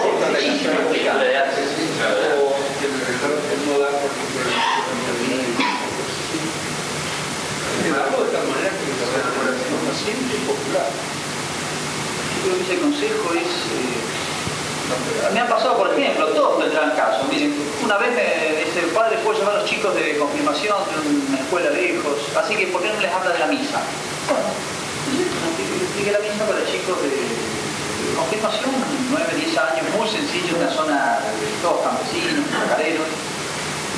el, 2.80 3.34
el 3.50 3.60
no 3.66 3.74
dar 3.78 3.94
por 4.00 4.10
de 8.24 8.30
tal 8.30 8.46
manera 8.46 8.70
que 8.70 8.84
la 9.00 9.90
paciente 9.90 10.32
y 10.36 10.38
popular. 10.46 10.90
Yo 12.36 12.42
creo 12.44 12.56
que 12.56 12.62
ese 12.62 12.76
consejo 12.80 13.26
es... 13.34 13.48
eh, 13.48 14.20
me 15.32 15.40
han 15.40 15.48
pasado, 15.48 15.76
por 15.78 15.92
ejemplo, 15.92 16.26
todos 16.28 16.64
tendrán 16.64 16.90
caso. 16.96 17.24
Miren, 17.30 17.54
una 17.90 17.98
vez 18.06 18.14
me 18.14 18.62
dice, 18.62 18.86
padre, 18.94 19.18
¿puedo 19.18 19.36
llevar 19.36 19.56
a 19.56 19.60
los 19.62 19.68
chicos 19.68 19.92
de 19.96 20.16
confirmación 20.16 20.78
de 20.94 21.26
una 21.26 21.40
escuela 21.42 21.70
lejos? 21.70 22.22
Así 22.38 22.54
que, 22.54 22.68
¿por 22.68 22.80
qué 22.80 22.86
no 22.86 23.00
les 23.00 23.10
habla 23.10 23.34
de 23.34 23.38
la 23.40 23.48
misa? 23.50 23.82
Bueno, 24.30 24.46
expliqué 25.10 26.12
la 26.14 26.22
misa 26.22 26.46
para 26.46 26.62
chicos 26.70 27.02
de, 27.02 27.10
confirmación, 28.14 28.70
9, 29.10 29.26
10 29.42 29.58
años, 29.58 29.82
muy 29.98 30.06
sencillo, 30.06 30.54
una 30.62 30.70
zona 30.70 31.18
de 31.34 31.50
todos 31.66 31.82
campesinos, 31.82 32.46
chacareros, 32.46 33.10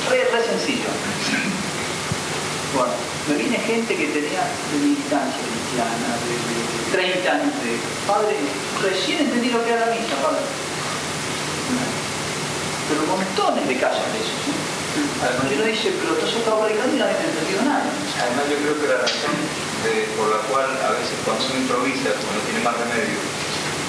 re, 0.09 0.25
re 0.25 0.41
sencillo. 0.41 0.89
Bueno, 2.73 2.97
me 3.29 3.35
viene 3.37 3.57
gente 3.61 3.93
que 3.93 4.07
tenía 4.09 4.41
de 4.41 4.77
militancia 4.81 5.37
cristiana, 5.37 6.17
de, 6.17 6.97
de 6.97 7.13
30 7.13 7.29
años 7.29 7.53
de 7.61 7.77
padre, 8.09 8.41
recién 8.81 9.21
entendí 9.21 9.53
lo 9.53 9.63
que 9.63 9.69
era 9.69 9.85
la 9.85 9.93
misa, 9.93 10.17
padre. 10.17 10.72
Pero 12.93 13.09
montones 13.09 13.65
de 13.65 13.75
casos 13.81 14.05
de 14.13 14.19
eso. 14.21 14.35
¿sí? 14.45 14.53
Y 14.53 15.53
uno 15.57 15.65
dice, 15.65 15.89
pero 15.97 16.13
tú 16.21 16.29
has 16.29 16.35
estado 16.37 16.61
predicando 16.61 16.93
y 16.93 16.99
no 17.01 17.05
has 17.09 17.17
entendido 17.17 17.61
nada. 17.65 17.89
Además 18.21 18.45
yo 18.45 18.57
creo 18.61 18.75
que 18.77 18.87
la 18.93 18.99
razón 19.01 19.33
de- 19.81 20.05
por 20.13 20.29
la 20.29 20.41
cual 20.45 20.69
a 20.85 20.93
veces 20.93 21.17
cuando 21.25 21.41
uno 21.49 21.57
improvisa, 21.57 22.13
cuando 22.21 22.37
no 22.37 22.45
tiene 22.45 22.61
más 22.61 22.77
remedio, 22.77 23.17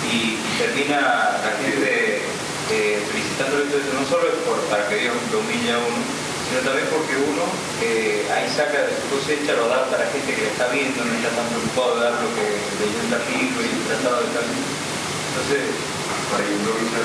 y 0.08 0.40
termina 0.56 1.37
la 1.44 1.52
gente 1.61 2.25
eh, 2.73 2.96
felicitando 3.12 3.61
esto, 3.61 3.76
no 3.92 4.04
solo 4.08 4.25
es 4.32 4.38
por, 4.49 4.56
para 4.73 4.88
que 4.88 4.96
Dios 5.04 5.12
lo 5.28 5.44
humille 5.44 5.68
a 5.76 5.78
uno, 5.84 6.00
sino 6.49 6.61
también 6.64 6.88
porque 6.88 7.12
uno 7.20 7.44
eh, 7.84 8.25
ahí 8.32 8.49
saca 8.49 8.88
de 8.88 8.96
su 8.96 9.04
cosecha, 9.12 9.52
lo 9.61 9.68
da 9.68 9.84
para 9.92 10.08
gente 10.08 10.32
que 10.32 10.49
le 10.49 10.52
está 10.56 10.73
viendo, 10.73 11.04
no 11.04 11.12
está 11.12 11.28
tan 11.37 11.44
preocupado 11.52 12.00
de 12.00 12.08
dar 12.08 12.16
lo 12.25 12.30
que 12.32 12.46
leyó 12.80 12.99
el 13.04 13.11
capítulo 13.12 13.61
y 13.68 13.73
tratado 13.84 14.25
de 14.25 14.28
tal. 14.32 14.49
Entonces, 14.49 15.62
Para 16.32 16.40
improvisar. 16.49 17.04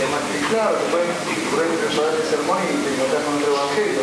tema 0.00 0.16
que 0.24 0.40
Claro, 0.48 0.76
que 0.78 0.86
pueden 0.90 1.12
sermón 2.24 2.58
y 2.64 2.72
con 3.22 3.36
otro 3.36 3.52
evangelio, 3.52 4.00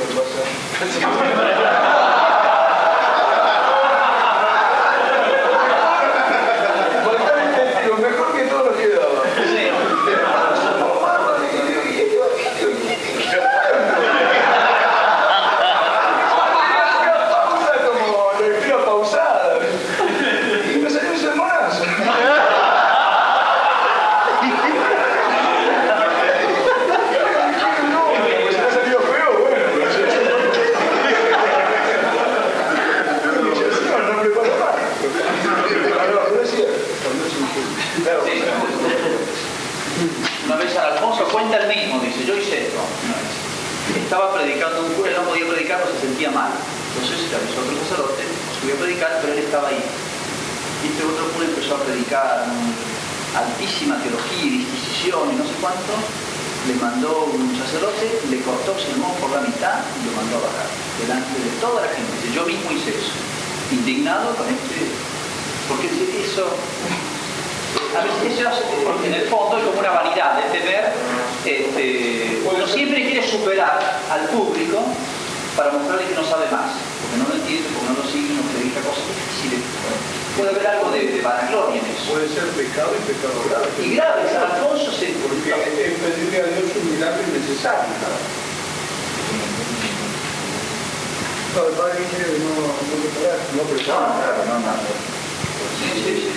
No, 91.58 91.66
el 91.66 91.74
padre 91.74 91.98
dice 92.02 92.18
que 92.22 92.38
no, 92.38 92.54
no 92.54 92.70
preparar. 93.02 93.42
No 93.58 93.64
prepara. 93.64 94.46
no, 94.46 94.62
no, 94.62 94.62
no. 94.62 94.78
Sí, 94.78 95.90
sí, 96.06 96.14
sí. 96.22 96.30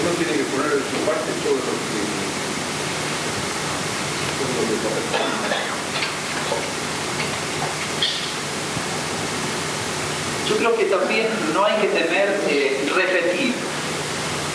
Uno 0.00 0.10
tiene 0.16 0.32
que 0.32 0.44
poner 0.48 0.72
de 0.72 0.80
su 0.80 0.96
parte 1.04 1.28
todo 1.44 1.52
lo 1.52 1.60
que, 1.60 1.68
todo 4.40 4.56
lo 4.56 4.72
que. 4.72 4.88
Yo 10.48 10.56
creo 10.56 10.72
que 10.78 10.84
también 10.86 11.28
no 11.52 11.66
hay 11.66 11.76
que 11.82 11.88
temer 11.88 12.40
eh, 12.48 12.88
repetir. 12.96 13.52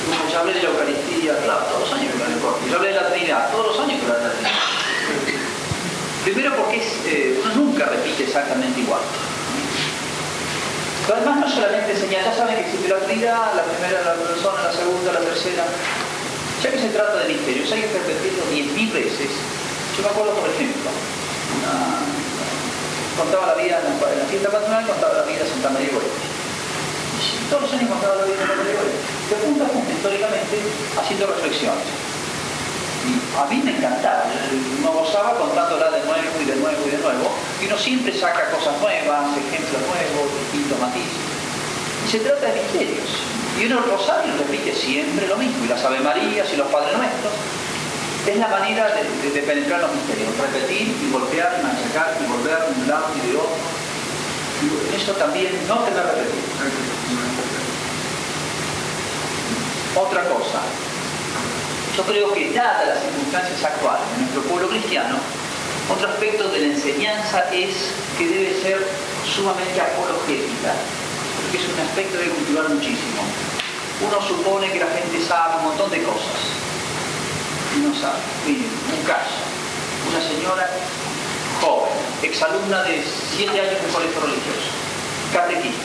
Como 0.10 0.32
ya 0.32 0.40
hablé 0.40 0.54
de 0.54 0.64
la 0.64 0.70
Eucaristía, 0.70 1.38
claro, 1.44 1.66
todos 1.66 1.82
los 1.82 1.94
años 1.94 2.14
que 2.14 2.18
la 2.18 2.26
recorto. 2.26 2.66
Ya 2.68 2.78
hablé 2.78 2.90
de 2.90 2.96
la 2.96 3.10
Trinidad, 3.12 3.52
todos 3.52 3.78
los 3.78 3.80
años 3.86 4.02
que 4.02 4.08
la 4.08 4.32
Trinidad. 4.32 4.52
Primero 6.24 6.56
porque 6.58 6.78
es, 6.78 6.88
eh, 7.06 7.40
uno 7.46 7.54
nunca 7.54 7.86
repite 7.86 8.24
exactamente 8.24 8.80
igual. 8.80 9.02
Pero 11.08 11.24
además 11.24 11.40
no 11.40 11.48
solamente 11.48 11.96
enseñar, 11.96 12.26
ya 12.26 12.36
saben 12.36 12.60
que 12.60 12.68
existe 12.68 12.90
la 12.92 13.00
Trinidad, 13.00 13.56
la 13.56 13.64
primera, 13.64 14.04
la 14.04 14.20
persona, 14.20 14.60
la 14.68 14.74
segunda, 14.76 15.16
la 15.16 15.24
tercera. 15.24 15.64
Ya 16.62 16.68
que 16.68 16.80
se 16.84 16.90
trata 16.90 17.24
de 17.24 17.32
misterios, 17.32 17.72
hay 17.72 17.82
que 17.82 17.96
repetirlo 17.96 18.44
10.000 18.52 18.92
veces. 18.92 19.32
Yo 19.96 20.04
me 20.04 20.10
acuerdo, 20.10 20.36
por 20.36 20.50
ejemplo, 20.52 20.92
contaba 23.16 23.48
la 23.48 23.56
vida 23.56 23.80
en 23.80 24.20
la 24.20 24.26
fiesta 24.28 24.52
patronal, 24.52 24.86
contaba 24.86 25.14
la 25.14 25.24
vida 25.24 25.48
de 25.48 25.50
Santa 25.50 25.70
María 25.72 25.96
Goretti. 25.96 26.28
Todos 27.50 27.62
los 27.64 27.74
años 27.74 27.90
contaba 27.90 28.16
la 28.20 28.26
vida 28.28 28.36
de 28.36 28.44
Santa 28.44 28.60
María 28.60 28.76
Goretti. 28.76 29.00
De 29.32 29.36
punto 29.48 29.64
a 29.64 29.68
históricamente, 29.72 30.56
haciendo 31.00 31.24
reflexiones. 31.28 31.88
Y 33.08 33.16
a 33.40 33.46
mí 33.48 33.64
me 33.64 33.72
encantaba, 33.72 34.26
uno 34.28 34.92
gozaba 34.92 35.40
contándola 35.40 35.90
de 35.92 36.04
nuevo 36.04 36.28
y 36.42 36.46
de 36.46 36.56
nuevo 36.58 36.82
y 36.86 36.90
de 36.92 36.98
nuevo, 36.98 37.32
y 37.62 37.66
uno 37.66 37.78
siempre 37.78 38.12
saca 38.12 38.52
cosas 38.52 38.76
nuevas, 38.82 39.32
ejemplos 39.32 39.80
nuevos, 39.88 40.28
distintos 40.52 40.76
se 42.10 42.20
trata 42.20 42.48
de 42.48 42.62
misterios. 42.62 43.10
Y 43.60 43.66
uno 43.66 43.82
rosario 43.82 44.32
repite 44.38 44.74
siempre 44.74 45.28
lo 45.28 45.36
mismo, 45.38 45.66
y 45.66 45.68
las 45.68 45.84
Ave 45.84 46.00
Marías 46.00 46.48
y 46.54 46.56
los 46.56 46.68
Padres 46.68 46.96
Nuestros, 46.98 47.34
es 48.28 48.38
la 48.38 48.48
manera 48.48 48.88
de, 48.94 49.42
penetrar 49.42 49.82
los 49.82 49.94
misterios, 49.96 50.30
repetir 50.38 50.96
y 51.02 51.12
golpear 51.12 51.60
y 51.60 51.64
machacar 51.64 52.18
y 52.22 52.28
volver 52.28 52.60
de 52.60 52.82
un 52.82 52.88
lado 52.88 53.08
y 53.16 53.32
de 53.32 53.38
otro. 53.38 53.56
Y 54.62 55.02
eso 55.02 55.14
también 55.14 55.52
no 55.68 55.80
te 55.80 55.92
va 55.92 56.02
a 56.02 56.04
repetir. 56.04 56.44
Otra 59.96 60.24
cosa, 60.30 60.62
yo 61.96 62.04
creo 62.04 62.34
que 62.34 62.52
dadas 62.54 62.88
las 62.88 63.00
circunstancias 63.02 63.64
actuales 63.64 64.04
de 64.12 64.22
nuestro 64.22 64.42
pueblo 64.44 64.70
cristiano, 64.70 65.18
otro 65.90 66.10
aspecto 66.10 66.50
de 66.50 66.60
la 66.60 66.68
enseñanza 66.68 67.50
es 67.52 67.92
que 68.18 68.28
debe 68.28 68.62
ser 68.62 68.86
sumamente 69.26 69.82
apologética, 69.82 70.74
es 71.58 71.74
un 71.74 71.80
aspecto 71.80 72.20
que 72.20 72.30
cultivar 72.30 72.70
muchísimo. 72.70 73.22
Uno 74.06 74.22
supone 74.22 74.72
que 74.72 74.80
la 74.80 74.92
gente 74.94 75.26
sabe 75.26 75.58
un 75.58 75.64
montón 75.74 75.90
de 75.90 76.04
cosas, 76.04 76.38
y 77.76 77.80
no 77.82 77.94
sabe. 77.96 78.22
Miren, 78.46 78.70
un 78.94 79.04
caso. 79.06 79.42
Una 80.10 80.22
señora 80.22 80.70
joven, 81.62 81.94
exalumna 82.22 82.84
de 82.84 83.04
7 83.36 83.50
años 83.50 83.82
de 83.82 83.88
colegio 83.90 84.22
religioso, 84.22 84.70
catequista, 85.34 85.84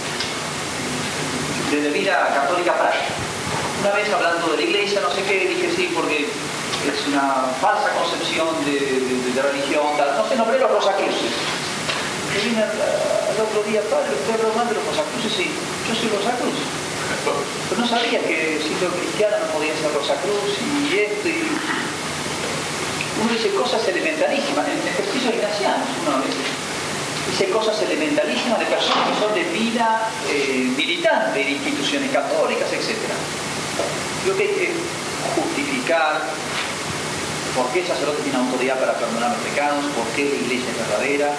de 1.72 1.90
vida 1.90 2.28
católica 2.34 2.74
práctica. 2.74 3.14
Una 3.80 3.90
vez 3.96 4.12
hablando 4.12 4.46
de 4.52 4.56
la 4.58 4.62
iglesia, 4.62 5.00
no 5.00 5.10
sé 5.10 5.22
qué, 5.24 5.48
dije 5.48 5.72
sí, 5.74 5.90
porque 5.94 6.28
es 6.28 7.06
una 7.08 7.48
falsa 7.60 7.88
concepción 7.98 8.64
de, 8.64 8.78
de, 8.78 9.32
de 9.32 9.42
religión, 9.42 9.96
tal. 9.96 10.16
no 10.16 10.28
sé, 10.28 10.36
nombré 10.36 10.58
los 10.58 10.70
Rosacruces. 10.70 11.61
Que 12.32 12.48
vine 12.48 12.62
al, 12.64 12.72
otro 13.36 13.62
día, 13.68 13.82
padre, 13.92 14.16
usted 14.16 14.40
habló 14.40 14.64
de 14.64 14.74
los 14.74 14.84
Rosacruces, 14.88 15.32
sí, 15.32 15.52
yo 15.88 15.92
soy 15.92 16.08
Rosacruz. 16.08 16.56
Pero 17.68 17.80
no 17.80 17.86
sabía 17.86 18.20
que 18.20 18.58
siendo 18.60 18.88
cristiano 18.96 19.36
no 19.38 19.52
podía 19.52 19.76
ser 19.76 19.92
Rosacruz 19.92 20.56
y 20.58 20.98
esto 20.98 21.28
y... 21.28 21.44
Uno 23.22 23.32
dice 23.32 23.54
cosas 23.54 23.86
elementalísimas, 23.86 24.66
en 24.66 24.80
ejercicio 24.88 25.30
ignaciano, 25.30 25.84
uno 26.08 26.24
veces 26.24 26.62
dice 27.30 27.50
cosas 27.50 27.80
elementalísimas 27.82 28.58
de 28.58 28.66
personas 28.66 29.08
que 29.08 29.20
son 29.20 29.34
de 29.34 29.44
vida 29.44 30.08
eh, 30.28 30.72
militante, 30.76 31.38
de 31.38 31.50
instituciones 31.50 32.10
católicas, 32.10 32.72
etc. 32.72 32.96
Creo 34.24 34.36
que 34.36 34.42
hay 34.42 34.54
que 34.54 34.70
justificar 35.36 36.22
por 37.56 37.68
qué 37.72 37.80
el 37.80 37.86
sacerdote 37.86 38.22
tiene 38.22 38.38
autoridad 38.38 38.78
para 38.80 38.94
perdonar 38.94 39.30
los 39.30 39.40
pecados, 39.40 39.84
por 39.94 40.06
qué 40.16 40.24
la 40.24 40.36
iglesia 40.36 40.70
es 40.70 40.78
verdadera, 40.88 41.30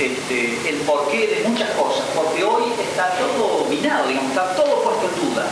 este, 0.00 0.68
el 0.68 0.76
porqué 0.86 1.26
de 1.26 1.48
muchas 1.48 1.70
cosas, 1.70 2.04
porque 2.16 2.42
hoy 2.42 2.72
está 2.80 3.10
todo 3.18 3.66
minado, 3.68 4.08
digamos, 4.08 4.30
está 4.30 4.54
todo 4.54 4.82
puesto 4.82 5.10
en 5.12 5.28
duda. 5.28 5.44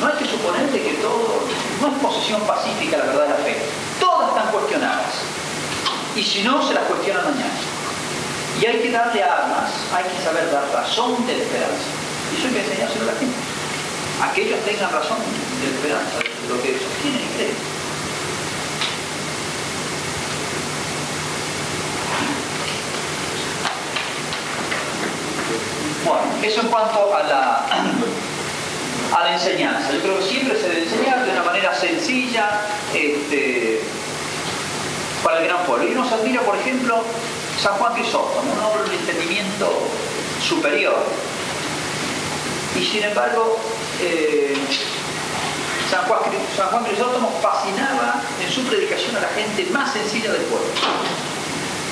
No 0.00 0.06
hay 0.06 0.18
que 0.18 0.26
suponer 0.26 0.68
que 0.68 0.98
todo, 1.00 1.46
no 1.80 1.86
es 1.86 1.94
posesión 2.02 2.40
pacífica 2.42 2.98
la 2.98 3.04
verdad 3.04 3.22
de 3.22 3.28
la 3.28 3.36
fe. 3.36 3.56
Todas 4.00 4.30
están 4.30 4.50
cuestionadas. 4.50 5.14
Y 6.16 6.22
si 6.22 6.42
no, 6.42 6.66
se 6.66 6.74
las 6.74 6.84
cuestionan 6.84 7.24
mañana. 7.24 7.54
Y 8.60 8.66
hay 8.66 8.80
que 8.80 8.90
darle 8.90 9.22
armas, 9.22 9.70
hay 9.94 10.04
que 10.04 10.24
saber 10.24 10.50
dar 10.50 10.66
razón 10.72 11.24
de 11.26 11.36
la 11.36 11.42
esperanza. 11.42 11.86
Y 12.32 12.38
eso 12.38 12.48
hay 12.48 12.54
que 12.54 12.60
enseñárselo 12.60 13.04
a 13.04 13.12
la 13.12 13.18
gente. 13.20 13.36
A 14.22 14.32
que 14.32 14.42
ellos 14.42 14.58
tengan 14.64 14.90
razón 14.90 15.18
de 15.20 15.70
la 15.70 15.76
esperanza, 15.76 16.18
de 16.18 16.48
lo 16.48 16.62
que 16.62 16.72
sostienen 16.82 17.22
y 17.22 17.36
creen. 17.36 17.75
Bueno, 26.06 26.22
eso 26.40 26.60
en 26.60 26.68
cuanto 26.68 27.12
a 27.16 27.22
la, 27.24 27.66
a 29.12 29.24
la 29.24 29.32
enseñanza. 29.32 29.90
Yo 29.92 30.00
creo 30.02 30.18
que 30.20 30.24
siempre 30.24 30.56
se 30.56 30.68
debe 30.68 30.84
enseñar 30.84 31.24
de 31.24 31.32
una 31.32 31.42
manera 31.42 31.74
sencilla 31.74 32.60
este, 32.94 33.82
para 35.24 35.40
el 35.40 35.46
gran 35.46 35.64
pueblo. 35.64 35.88
Y 35.88 35.96
nos 35.96 36.12
admira, 36.12 36.42
por 36.42 36.56
ejemplo, 36.56 37.02
San 37.60 37.74
Juan 37.74 37.94
Crisóstomo, 37.94 38.52
un 38.52 38.62
hombre 38.62 38.88
de 38.88 38.96
entendimiento 38.98 39.68
superior. 40.40 40.94
Y 42.78 42.84
sin 42.84 43.02
embargo, 43.02 43.58
eh, 44.00 44.56
San, 45.90 46.04
Juan, 46.04 46.20
San 46.56 46.84
Crisóstomo 46.84 47.32
fascinaba 47.42 48.20
en 48.40 48.52
su 48.52 48.62
predicación 48.62 49.16
a 49.16 49.20
la 49.22 49.28
gente 49.30 49.66
más 49.72 49.92
sencilla 49.92 50.30
del 50.30 50.42
pueblo. 50.42 50.68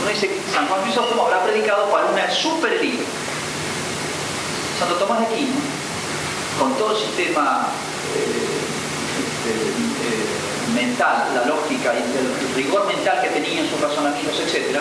Uno 0.03 0.11
dice 0.11 0.29
que 0.29 0.41
San 0.53 0.69
Juan 0.69 0.83
Crisóstomo 0.83 1.27
habrá 1.27 1.43
predicado 1.43 1.91
para 1.91 2.07
una 2.07 2.31
super 2.31 2.75
élite 2.75 3.03
Santo 4.85 5.01
Tomás 5.01 5.21
de 5.21 5.33
Aquino, 5.33 5.57
con 6.61 6.77
todo 6.77 6.93
el 6.93 7.01
sistema 7.01 7.73
eh, 8.13 8.53
eh, 9.49 10.77
mental, 10.77 11.25
la 11.33 11.49
lógica 11.49 11.95
y 11.97 12.05
el 12.05 12.29
rigor 12.55 12.85
mental 12.87 13.23
que 13.23 13.31
tenía 13.33 13.63
en 13.63 13.71
sus 13.71 13.81
razonamientos, 13.81 14.37
etc., 14.45 14.77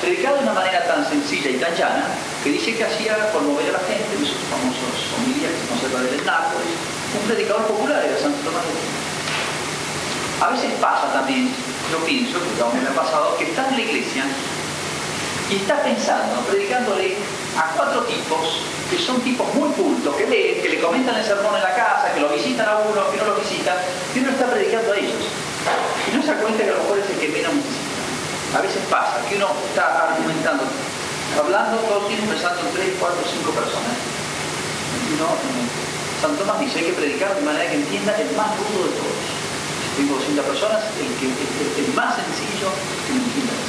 predicaba 0.00 0.38
de 0.38 0.42
una 0.44 0.54
manera 0.54 0.88
tan 0.88 1.04
sencilla 1.04 1.50
y 1.50 1.58
tan 1.60 1.76
llana 1.76 2.16
que 2.42 2.48
dice 2.48 2.76
que 2.76 2.84
hacía 2.84 3.30
conmover 3.30 3.68
a 3.68 3.72
la 3.72 3.84
gente, 3.84 4.08
en 4.16 4.24
esos 4.24 4.40
famosos 4.48 5.04
homilías 5.20 5.52
que 5.52 5.60
se 5.60 5.68
conservan 5.68 6.08
desde 6.08 6.24
Nápoles, 6.24 6.72
un 7.20 7.28
predicador 7.28 7.66
popular 7.68 8.04
era 8.08 8.16
Santo 8.16 8.40
Tomás 8.40 8.64
de 8.64 8.72
Aquino. 8.72 8.96
A 10.40 10.48
veces 10.48 10.72
pasa 10.80 11.12
también, 11.12 11.52
yo 11.92 11.98
pienso, 12.08 12.40
porque 12.40 12.62
aún 12.62 12.80
me 12.80 12.88
ha 12.88 12.96
pasado, 12.96 13.36
que 13.36 13.52
está 13.52 13.68
en 13.68 13.76
la 13.76 13.84
iglesia 13.84 14.24
y 15.50 15.56
está 15.56 15.82
pensando, 15.82 16.40
predicándole 16.50 17.14
a 17.56 17.70
cuatro 17.76 18.02
tipos 18.02 18.66
que 18.90 18.98
son 18.98 19.20
tipos 19.20 19.46
muy 19.54 19.70
cultos, 19.70 20.14
que 20.16 20.26
leen, 20.26 20.62
que 20.62 20.68
le 20.68 20.80
comentan 20.80 21.14
el 21.16 21.24
sermón 21.24 21.54
en 21.56 21.62
la 21.62 21.74
casa, 21.74 22.12
que 22.14 22.20
lo 22.20 22.28
visitan 22.30 22.68
a 22.68 22.78
uno, 22.78 23.10
que 23.10 23.18
no 23.18 23.26
lo 23.26 23.34
visitan, 23.36 23.76
y 24.14 24.18
uno 24.20 24.30
está 24.30 24.46
predicando 24.46 24.92
a 24.92 24.96
ellos. 24.96 25.22
Y 26.10 26.16
no 26.16 26.22
se 26.22 26.34
da 26.34 26.38
cuenta 26.38 26.62
que 26.62 26.70
a 26.70 26.74
lo 26.74 26.82
mejor 26.82 26.98
es 26.98 27.10
el 27.10 27.18
que 27.18 27.28
menos 27.28 27.54
necesita. 27.54 28.58
A 28.58 28.62
veces 28.62 28.82
pasa 28.90 29.18
que 29.28 29.36
uno 29.36 29.50
está 29.70 30.10
argumentando, 30.10 30.64
hablando 31.38 31.78
todo 31.82 32.06
el 32.06 32.14
tiempo 32.14 32.30
pensando 32.30 32.62
en 32.62 32.70
tres, 32.74 32.94
cuatro, 32.98 33.22
cinco 33.26 33.50
personas. 33.50 33.94
No, 35.18 35.30
San 36.22 36.34
Tomás 36.38 36.58
dice, 36.58 36.78
hay 36.78 36.86
que 36.86 36.98
predicar 36.98 37.34
de 37.34 37.42
manera 37.42 37.70
que 37.70 37.76
entienda 37.76 38.14
el 38.18 38.30
más 38.34 38.54
rudo 38.58 38.86
de 38.86 38.94
todos. 38.98 39.18
Tengo 39.96 40.14
200 40.14 40.44
personas, 40.44 40.82
el, 41.00 41.08
que, 41.18 41.26
el, 41.26 41.86
el 41.86 41.94
más 41.94 42.14
sencillo 42.14 42.68
que 43.06 43.12
me 43.14 43.24
entienda 43.24 43.65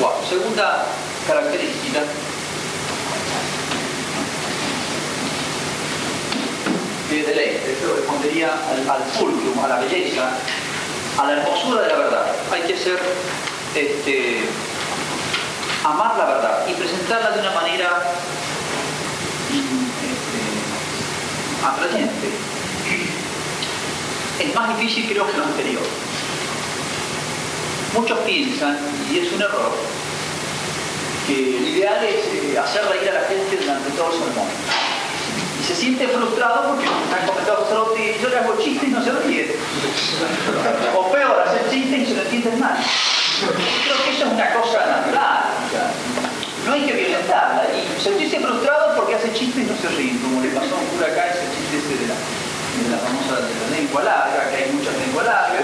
Wow. 0.00 0.12
Segunda 0.26 0.86
característica 1.26 2.00
de 7.10 7.22
deleite, 7.22 7.72
esto 7.72 7.96
respondería 7.96 8.48
al, 8.48 8.88
al 8.88 9.02
fulcrum, 9.12 9.62
a 9.62 9.68
la 9.68 9.80
belleza, 9.80 10.30
a 11.18 11.26
la 11.26 11.32
hermosura 11.32 11.82
de 11.82 11.88
la 11.88 11.96
verdad. 11.96 12.34
Hay 12.50 12.62
que 12.62 12.78
ser, 12.78 12.98
este, 13.74 14.38
amar 15.84 16.16
la 16.16 16.24
verdad 16.24 16.66
y 16.66 16.72
presentarla 16.72 17.32
de 17.32 17.40
una 17.40 17.50
manera 17.50 18.02
este, 19.50 20.08
atrayente. 21.66 22.30
Es 24.40 24.54
más 24.54 24.78
difícil 24.78 25.10
creo 25.10 25.30
que 25.30 25.36
lo 25.36 25.44
anterior. 25.44 25.82
Muchos 27.94 28.18
piensan, 28.20 28.78
y 29.10 29.18
es 29.18 29.32
un 29.32 29.42
error, 29.42 29.72
que 31.26 31.56
el 31.58 31.68
ideal 31.68 32.04
es 32.04 32.24
eh, 32.34 32.58
hacer 32.58 32.84
reír 32.86 33.08
a 33.10 33.14
la 33.14 33.26
gente 33.26 33.56
durante 33.56 33.90
todo 33.90 34.12
el 34.12 34.18
sermón. 34.18 34.48
Y 35.60 35.64
se 35.64 35.74
siente 35.74 36.08
frustrado 36.08 36.68
porque 36.68 36.86
han 36.86 37.26
comentado 37.26 37.60
y 38.00 38.22
yo 38.22 38.28
le 38.28 38.38
hago 38.38 38.56
chiste 38.58 38.86
y 38.86 38.90
no 38.90 39.02
se 39.02 39.12
ríe. 39.12 39.56
O 40.96 41.12
peor, 41.12 41.44
hacer 41.46 41.70
chiste 41.70 41.96
y 41.98 42.06
se 42.06 42.14
lo 42.14 42.22
entienden 42.22 42.60
mal. 42.60 42.76
Creo 42.78 44.04
que 44.04 44.10
eso 44.16 44.26
es 44.26 44.32
una 44.32 44.52
cosa 44.54 44.86
natural. 44.86 45.44
no 46.66 46.72
hay 46.72 46.82
que 46.82 46.92
violentarla. 46.92 47.64
Y 47.74 48.00
sentirse 48.00 48.40
frustrado 48.40 48.96
porque 48.96 49.14
hace 49.16 49.32
chiste 49.32 49.60
y 49.60 49.64
no 49.64 49.76
se 49.76 49.88
ríe, 49.96 50.18
como 50.22 50.40
le 50.40 50.48
pasó 50.48 50.76
a 50.76 50.78
un 50.78 50.86
cura 50.86 51.06
acá 51.08 51.28
ese 51.28 51.46
chiste 51.54 51.76
de 51.94 52.06
la, 52.08 52.14
de 52.14 52.88
la 52.90 52.98
famosa 52.98 53.40
lengua 53.70 54.02
larga, 54.02 54.50
que 54.50 54.56
hay 54.56 54.72
muchas 54.72 54.96
lenguas 54.96 55.26
largas, 55.26 55.62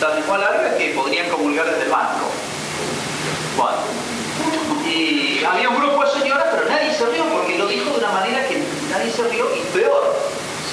la 0.00 0.14
lengua 0.14 0.38
larga 0.38 0.76
que 0.76 0.90
podrían 0.90 1.28
comulgar 1.30 1.66
desde 1.66 1.84
el 1.84 1.90
banco. 1.90 2.30
Bueno. 3.56 3.78
Y 4.86 5.42
había 5.44 5.68
un 5.68 5.76
grupo 5.76 6.04
de 6.04 6.10
señoras, 6.20 6.46
pero 6.50 6.68
nadie 6.68 6.92
se 6.92 7.06
rió 7.06 7.24
porque 7.24 7.58
lo 7.58 7.66
dijo 7.66 7.90
de 7.90 7.98
una 7.98 8.10
manera 8.10 8.46
que 8.46 8.62
nadie 8.90 9.10
se 9.10 9.26
rió 9.28 9.46
y 9.54 9.60
peor, 9.76 10.14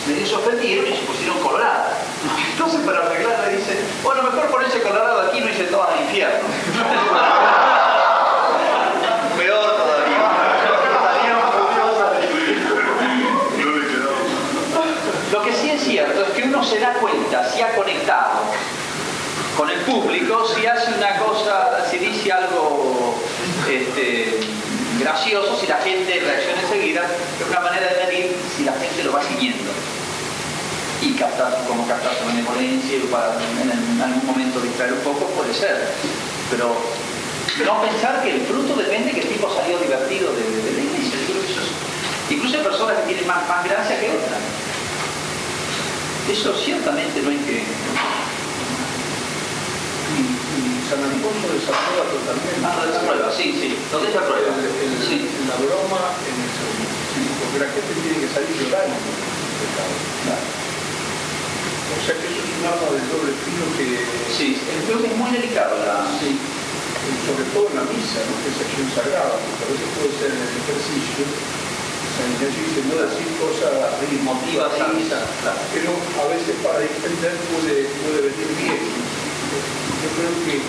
medio 0.08 0.28
se 0.28 0.36
ofendieron 0.36 0.88
y 0.88 0.96
se 0.96 1.04
pusieron 1.04 1.40
coloradas. 1.40 1.94
Entonces 2.52 2.82
para 2.82 3.06
arreglarla 3.06 3.50
dicen, 3.50 3.78
bueno, 4.04 4.24
mejor 4.24 4.52
ponerse 4.52 4.82
colorado 4.82 5.22
aquí 5.22 5.40
no 5.40 5.50
hice 5.50 5.64
todo 5.66 5.88
al 5.88 6.02
infierno. 6.02 6.48
Con 19.58 19.70
el 19.70 19.80
público, 19.82 20.48
si 20.56 20.66
hace 20.66 20.94
una 20.94 21.18
cosa, 21.18 21.86
si 21.89 21.98
dice 21.98 22.32
algo 22.32 23.16
este, 23.70 24.39
gracioso, 25.00 25.58
si 25.60 25.68
la 25.68 25.78
gente 25.78 26.20
reacciona 26.20 26.62
enseguida, 26.62 27.02
es 27.39 27.50
una 27.50 27.60
manera 27.60 27.88
de 27.94 28.06
medir 28.06 28.36
si 28.56 28.63
la 28.63 28.74
gente 28.74 29.04
lo 29.04 29.13
va 29.13 29.24
siguiendo 29.24 29.72
y 31.02 31.13
captar, 31.13 31.66
como 31.68 31.86
captar 31.88 32.16
su 32.18 32.26
benevolencia 32.26 32.98
o 33.04 33.12
para 33.12 33.34
en, 33.36 34.02
algún 34.02 34.26
momento 34.26 34.60
distraer 34.62 34.94
un 34.94 35.00
poco, 35.00 35.26
puede 35.36 35.54
ser. 35.54 35.89
Pero 36.50 36.76
no 37.66 37.82
pensar 37.82 38.24
que 38.24 38.36
el 38.36 38.42
fruto 38.42 38.76
depende 38.76 39.12
que 39.12 39.22
el 39.22 39.28
tipo 39.28 39.54
salió 39.54 39.78
divertido 39.78 40.32
de, 40.34 40.72
la 40.74 40.82
iglesia. 40.82 41.20
incluso 42.30 42.58
hay 42.58 42.63
personas 42.63 42.98
que 43.00 43.08
tienen 43.08 43.28
más, 43.28 43.48
más 43.48 43.63
gracia 43.66 44.00
que 44.00 44.10
otras. 44.10 44.39
Eso 46.32 46.56
ciertamente 46.58 47.22
no 47.22 47.30
hay 47.30 47.38
que 47.38 47.63
San 50.89 51.00
Alfonso 51.00 51.48
desaprueba 51.48 52.04
totalmente. 52.12 52.60
Ah, 52.63 52.84
desaprueba, 52.84 53.28
sí, 53.32 53.56
sí, 53.56 53.69
lo 53.91 54.00
desaprueba. 54.04 54.52
El, 54.52 54.91
sí. 55.00 55.30
La 55.48 55.58
broma 55.63 56.17
en 56.28 56.36
el 56.36 56.52
segundo. 56.52 56.88
Porque 57.39 57.58
la 57.63 57.69
gente 57.72 57.91
tiene 58.04 58.17
que 58.19 58.30
salir 58.30 58.54
llorando. 58.58 58.98
Claro. 59.00 60.46
O 61.93 62.02
sea 62.04 62.15
que 62.19 62.26
eso 62.28 62.41
es 62.41 62.52
un 62.58 62.63
arma 62.67 62.89
de 62.89 63.02
doble 63.08 63.32
filo 63.48 63.65
que... 63.80 63.88
Sí, 64.34 64.60
creo 64.60 65.00
que 65.00 65.08
es 65.08 65.17
muy 65.17 65.32
delicado 65.32 65.78
la... 65.88 66.04
Sí. 66.19 66.36
Sobre 67.24 67.46
todo 67.52 67.67
en 67.72 67.76
la 67.80 67.86
misa, 67.88 68.24
¿no? 68.28 68.34
que 68.43 68.48
es 68.52 68.60
acción 68.60 68.88
sagrada, 68.91 69.36
porque 69.39 69.63
a 69.63 69.69
veces 69.76 69.88
puede 69.96 70.12
ser 70.19 70.30
en 70.36 70.39
el 70.39 70.56
ejercicio, 70.56 71.24
San 72.15 72.28
Ignacio 72.32 72.63
dice 72.63 72.80
no 72.88 72.96
decir 72.96 73.28
cosas 73.43 73.76
motivas 74.24 74.72
a 74.80 74.88
misa, 74.96 75.19
pero 75.76 75.91
a 75.91 76.26
veces 76.32 76.56
para 76.63 76.80
entender 76.80 77.36
puede, 77.52 77.91
puede 78.08 78.19
venir 78.32 78.50
bien 78.56 79.04
yo 80.04 80.10
creo 80.20 80.36
que 80.44 80.60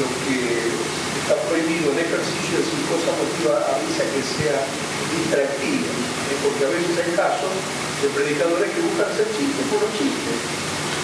lo 0.00 0.08
que 0.24 0.72
está 1.20 1.36
prohibido 1.44 1.92
en 1.92 1.98
ejercicio 2.00 2.56
es 2.56 2.64
decir 2.64 2.88
cosa 2.88 3.12
motiva 3.12 3.60
a 3.68 3.76
misa 3.84 4.08
que 4.08 4.24
sea 4.24 4.64
distractiva, 5.12 5.92
¿eh? 5.92 6.40
porque 6.40 6.64
a 6.64 6.72
veces 6.72 6.96
hay 6.96 7.12
casos 7.12 7.52
de 8.00 8.08
predicadores 8.16 8.72
que 8.72 8.80
buscan 8.80 9.12
hacer 9.12 9.28
chistes, 9.36 9.60
puro 9.68 9.84
chistes, 9.92 10.40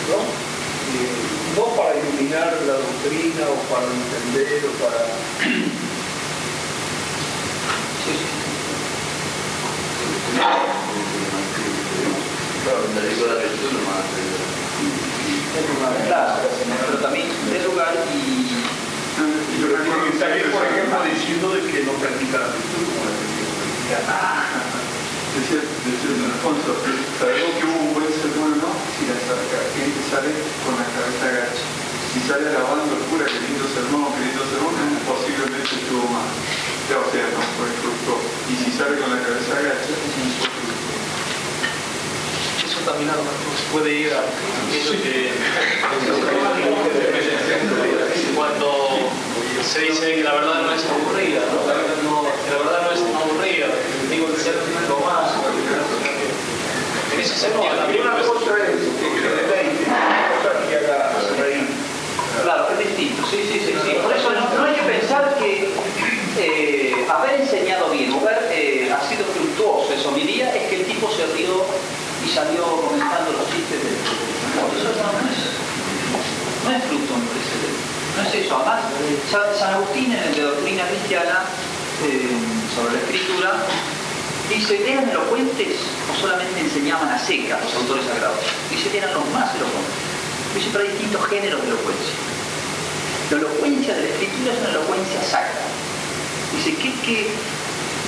¿no? 0.08 0.24
Eh, 0.24 1.12
no 1.56 1.76
para 1.76 1.92
iluminar 1.92 2.56
la 2.64 2.80
doctrina 2.80 3.44
o 3.52 3.56
para 3.68 3.84
entender 3.84 4.64
o 4.64 4.72
para... 4.80 5.04
Claro, 16.06 16.40
también 17.02 17.28
de 17.50 17.58
lugar 17.64 17.94
y... 18.14 18.42
Yo 19.60 19.68
recuerdo 19.68 20.04
que 20.04 20.10
está 20.16 20.26
por 20.50 20.64
diciendo 21.42 21.58
de 21.58 21.72
que 21.72 21.82
no 21.82 21.92
practica 21.98 22.38
la 22.38 22.54
virtud 22.54 22.86
como 22.86 23.02
la 23.02 23.18
Decía, 25.32 25.64
decía 25.64 26.28
Alfonso, 26.28 26.76
sabemos 27.18 27.56
que 27.56 27.64
hubo 27.64 27.80
un 27.88 27.94
buen 27.96 28.12
sermón, 28.12 28.52
¿no? 28.60 28.68
Si 29.00 29.08
la 29.08 29.16
gente 29.16 30.00
sale 30.12 30.28
con 30.60 30.76
la 30.76 30.84
cabeza 30.92 31.24
agacha. 31.24 31.64
Si 32.12 32.20
sale 32.28 32.52
alabando 32.52 32.92
al 32.92 33.02
cura, 33.08 33.24
queriendo 33.24 33.64
sermón, 33.72 34.12
queriendo 34.12 34.44
sermón, 34.52 34.76
posiblemente 35.08 35.72
estuvo 35.72 36.04
mal. 36.12 36.28
O 36.28 37.08
sea, 37.08 37.24
no 37.32 37.40
fue 37.56 37.72
fruto. 37.80 38.20
Y 38.52 38.54
si 38.60 38.68
sale 38.76 39.00
con 39.00 39.08
la 39.08 39.24
cabeza 39.24 39.56
agacha, 39.56 39.88
es 39.88 40.01
también 42.84 43.08
a 43.10 43.16
lo 43.16 43.22
mejor 43.22 43.56
se 43.56 43.64
puede 43.72 43.92
ir 43.92 44.12
a 44.12 44.24
eso 44.74 44.92
que 45.02 45.30
cuando 48.34 48.98
se 49.62 49.80
dice 49.80 50.14
que 50.16 50.24
la 50.24 50.34
verdad 50.34 50.62
no 50.62 50.74
es 50.74 50.84
aburrida, 50.86 51.42
¿no? 51.52 51.64
La, 51.66 51.74
verdad 51.74 51.96
no, 52.02 52.22
la 52.22 52.58
verdad 52.58 52.82
no 52.82 52.90
es 52.92 53.00
aburrida, 53.00 53.66
digo 54.10 54.34
que 54.34 54.40
ser 54.40 54.56
lo 54.88 54.98
más. 54.98 55.30
En 57.14 57.20
ese 57.20 57.34
sentido 57.34 57.76
también. 57.76 58.02
Una 58.02 58.22
cosa 58.22 58.56
es 58.58 58.80
que 60.68 60.76
haga 60.76 61.12
reír. 61.38 61.68
Claro, 62.42 62.68
es 62.72 62.78
distinto, 62.78 63.22
sí, 63.30 63.38
sí, 63.50 63.60
sí, 63.60 63.72
sí. 63.84 63.92
Por 64.02 64.12
eso 64.16 64.32
no, 64.32 64.64
hay 64.64 64.74
que 64.74 64.82
pensar 64.82 65.36
que 65.38 65.70
eh, 66.38 67.06
haber 67.08 67.42
enseñado 67.42 67.90
bien 67.90 68.12
haber 68.12 68.48
eh, 68.50 68.92
ha 68.92 69.00
sido 69.08 69.24
fructuoso 69.26 69.92
eso 69.92 70.10
mi 70.12 70.22
día 70.22 70.54
es 70.54 70.68
que 70.68 70.76
el 70.80 70.86
tipo 70.86 71.10
se 71.10 71.26
rió 71.36 71.66
y 72.24 72.28
salió 72.28 72.62
comentando 72.86 73.32
los 73.32 73.46
chistes 73.50 73.82
de... 73.82 73.90
No, 74.54 74.68
eso 74.70 74.90
no, 74.94 75.10
es, 75.26 75.38
no 76.64 76.70
es 76.70 76.84
fruto. 76.84 77.14
No 77.18 78.22
es 78.22 78.34
eso. 78.34 78.56
Además, 78.56 78.80
San 79.58 79.74
Agustín 79.74 80.12
en 80.12 80.34
de 80.34 80.42
Doctrina 80.42 80.84
Cristiana 80.86 81.44
eh, 82.04 82.36
sobre 82.74 82.94
la 82.94 83.00
Escritura 83.00 83.66
dice, 84.48 84.92
¿eran 84.92 85.08
elocuentes 85.08 85.80
o 86.12 86.20
solamente 86.20 86.60
enseñaban 86.60 87.08
a 87.08 87.18
seca 87.18 87.58
los 87.62 87.74
autores 87.74 88.04
sagrados? 88.04 88.38
Dice, 88.70 88.96
eran 88.96 89.14
los 89.14 89.26
más 89.30 89.54
elocuentes. 89.54 89.96
Dice, 90.54 90.68
pero 90.72 90.84
hay 90.84 90.90
distintos 90.90 91.24
géneros 91.26 91.62
de 91.62 91.68
elocuencia. 91.68 92.14
La 93.30 93.36
elocuencia 93.38 93.94
de 93.94 94.02
la 94.02 94.08
Escritura 94.08 94.52
es 94.52 94.60
una 94.60 94.70
elocuencia 94.70 95.22
sacra. 95.24 95.64
Dice, 96.52 96.76
¿qué, 96.76 96.92
qué, 97.04 97.30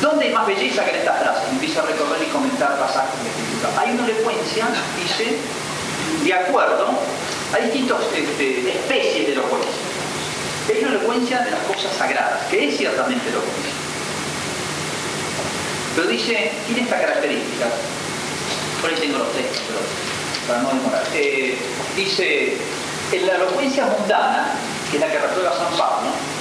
¿Dónde 0.04 0.26
hay 0.26 0.34
más 0.34 0.46
belleza 0.46 0.84
que 0.84 0.90
en 0.90 0.96
esta 0.96 1.14
frase? 1.14 1.48
Empieza 1.50 1.80
a 1.80 1.86
recorrer 1.86 2.22
y 2.28 2.30
comentar 2.30 2.78
pasajes 2.78 3.24
de 3.24 3.30
escritura. 3.30 3.72
Hay 3.80 3.96
una 3.96 4.04
elocuencia, 4.04 4.66
dice, 5.00 5.38
de 6.22 6.34
acuerdo, 6.34 6.90
hay 7.54 7.62
distintas 7.70 8.02
este, 8.14 8.68
especies 8.68 9.26
de 9.28 9.32
elocuencia. 9.32 9.80
Hay 10.68 10.84
una 10.84 10.90
elocuencia 10.98 11.40
de 11.40 11.52
las 11.52 11.60
cosas 11.60 11.96
sagradas, 11.96 12.44
que 12.50 12.68
es 12.68 12.76
ciertamente 12.76 13.30
elocuencia. 13.30 13.72
Pero 15.96 16.08
dice, 16.08 16.52
tiene 16.66 16.82
esta 16.82 17.00
característica. 17.00 17.64
Por 18.82 18.90
ahí 18.90 18.96
tengo 19.00 19.16
los 19.16 19.32
textos, 19.32 19.62
pero 19.66 19.80
para 20.46 20.62
no 20.64 20.68
demorar. 20.68 21.04
Eh, 21.14 21.56
dice, 21.96 22.58
en 23.10 23.26
la 23.26 23.36
elocuencia 23.36 23.86
mundana, 23.86 24.52
que 24.90 24.98
es 24.98 25.00
la 25.00 25.10
que 25.10 25.18
reprueba 25.18 25.56
San 25.56 25.72
Pablo, 25.78 26.10
no 26.10 26.33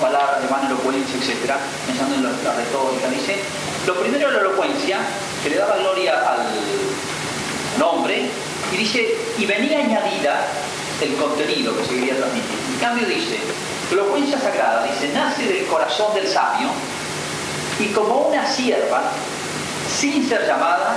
palabras 0.00 0.42
de 0.42 0.48
mano 0.48 0.66
elocuencia, 0.66 1.16
etc., 1.16 1.54
pensando 1.86 2.16
en 2.16 2.22
la, 2.22 2.54
retórica, 2.54 3.08
dice, 3.08 3.40
lo 3.86 3.98
primero 4.00 4.30
la 4.30 4.40
elocuencia, 4.40 4.98
que 5.42 5.50
le 5.50 5.56
daba 5.56 5.76
gloria 5.76 6.14
al 6.14 6.46
nombre, 7.78 8.28
y 8.72 8.76
dice, 8.76 9.16
y 9.38 9.46
venía 9.46 9.78
añadida 9.78 10.46
el 11.00 11.14
contenido 11.16 11.76
que 11.76 11.84
se 11.84 11.94
quería 11.94 12.16
transmitir. 12.16 12.58
En 12.74 12.80
cambio 12.80 13.06
dice, 13.06 13.38
elocuencia 13.90 14.38
sagrada, 14.38 14.84
dice, 14.84 15.12
nace 15.12 15.46
del 15.46 15.66
corazón 15.66 16.14
del 16.14 16.28
sabio, 16.28 16.68
y 17.80 17.86
como 17.88 18.28
una 18.28 18.46
sierva, 18.46 19.02
sin 19.98 20.28
ser 20.28 20.46
llamada, 20.46 20.96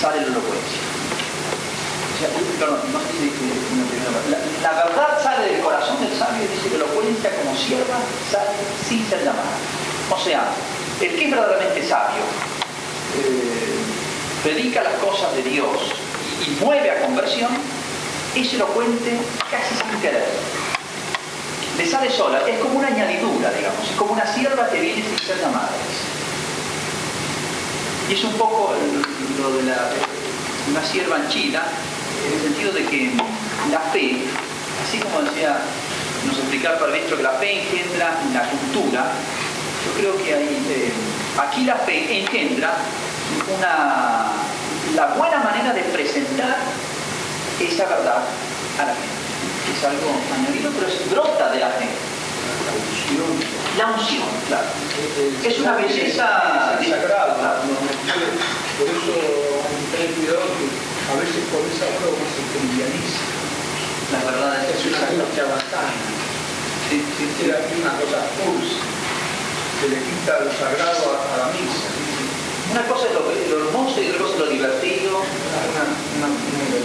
sale 0.00 0.20
la 0.20 0.26
elocuencia. 0.26 0.87
La, 4.62 4.72
verdad 4.72 5.22
sale 5.22 5.52
del 5.52 5.62
corazón 5.62 6.00
del 6.00 6.18
sabio 6.18 6.44
y 6.44 6.48
dice 6.48 6.70
que 6.70 6.78
lo 6.78 6.86
cuenta 6.86 7.30
como 7.30 7.56
sierva 7.56 7.94
sale 8.30 8.50
sin 8.88 9.08
ser 9.08 9.20
llamada. 9.20 9.54
O 10.10 10.18
sea, 10.18 10.48
el 11.00 11.14
que 11.14 11.24
es 11.24 11.30
verdaderamente 11.30 11.86
sabio 11.86 12.22
eh, 13.18 13.78
predica 14.42 14.82
las 14.82 14.94
cosas 14.94 15.32
de 15.36 15.42
Dios 15.44 15.92
y, 16.44 16.64
mueve 16.64 16.90
a 16.90 17.02
conversión, 17.02 17.50
es 18.34 18.52
elocuente 18.52 19.16
casi 19.48 19.74
sin 19.76 20.00
querer. 20.00 20.26
Le 21.76 21.86
sale 21.86 22.10
sola, 22.10 22.40
es 22.48 22.58
como 22.58 22.80
una 22.80 22.88
añadidura, 22.88 23.52
digamos, 23.52 23.88
es 23.88 23.96
como 23.96 24.14
una 24.14 24.26
sierva 24.26 24.68
que 24.68 24.80
viene 24.80 25.04
sin 25.04 25.18
ser 25.18 25.40
llamada. 25.40 25.70
Y 28.08 28.14
es 28.14 28.24
un 28.24 28.32
poco 28.32 28.74
lo 29.40 29.56
de 29.56 29.62
la, 29.64 29.90
una 30.68 30.84
sierva 30.84 31.18
en 31.18 31.28
China, 31.28 31.62
en 32.26 32.32
el 32.32 32.40
sentido 32.42 32.72
de 32.72 32.84
que 32.84 33.12
la 33.70 33.80
fe, 33.92 34.24
así 34.86 34.98
como 34.98 35.22
decía, 35.22 35.58
nos 36.26 36.38
explicaba 36.38 36.86
el 36.86 36.90
maestro 36.90 37.16
que 37.16 37.22
la 37.22 37.32
fe 37.32 37.62
engendra 37.62 38.18
la 38.32 38.42
cultura, 38.50 39.12
yo 39.84 39.92
creo 40.00 40.24
que 40.24 40.34
hay, 40.34 40.48
eh, 40.70 40.92
aquí 41.38 41.64
la 41.64 41.76
fe 41.76 42.20
engendra 42.20 42.74
una, 43.56 44.26
la 44.94 45.06
buena 45.14 45.38
manera 45.38 45.72
de 45.72 45.82
presentar 45.82 46.56
esa 47.60 47.84
verdad 47.86 48.22
a 48.78 48.84
la 48.84 48.94
gente. 48.94 49.18
Es 49.74 49.84
algo 49.84 50.10
añadido, 50.34 50.72
pero 50.72 50.88
es 50.88 51.10
brota 51.10 51.50
de 51.50 51.60
la 51.60 51.70
gente. 51.72 51.98
La 52.66 52.72
unción. 52.74 53.58
La 53.78 53.86
unción, 53.94 54.28
claro. 54.48 54.66
Es 55.44 55.58
una 55.60 55.74
belleza 55.76 56.78
sagrada. 56.78 57.62
Por 58.78 58.88
eso 58.88 59.14
ten 59.92 60.12
cuidado 60.14 60.46
que 60.58 60.88
veces 61.38 61.50
por 61.54 61.62
esa 61.70 61.86
broma 62.02 62.26
se 62.34 62.42
trivializa. 62.50 63.22
Las 64.12 64.24
verdades 64.24 64.74
Es 64.74 64.86
una 64.86 65.06
cosa 65.06 65.26
charlatana. 65.36 65.92
Sí, 66.88 66.98
sí, 67.16 67.24
sí. 67.38 67.44
Una 67.46 67.92
cosa 68.00 68.18
pulsa. 68.42 68.82
Se 69.80 69.86
le 69.88 69.98
quita 70.02 70.40
lo 70.42 70.50
sagrado 70.50 71.14
a, 71.14 71.18
a 71.34 71.36
la 71.38 71.46
misa. 71.54 71.88
Una 72.72 72.82
cosa 72.86 73.06
es 73.06 73.14
lo, 73.14 73.22
lo 73.22 73.66
hermoso 73.68 74.00
y 74.02 74.10
otra 74.10 74.22
cosa 74.22 74.34
es 74.34 74.40
lo 74.40 74.46
divertido. 74.48 75.18
Una, 75.18 75.84
una, 76.18 76.28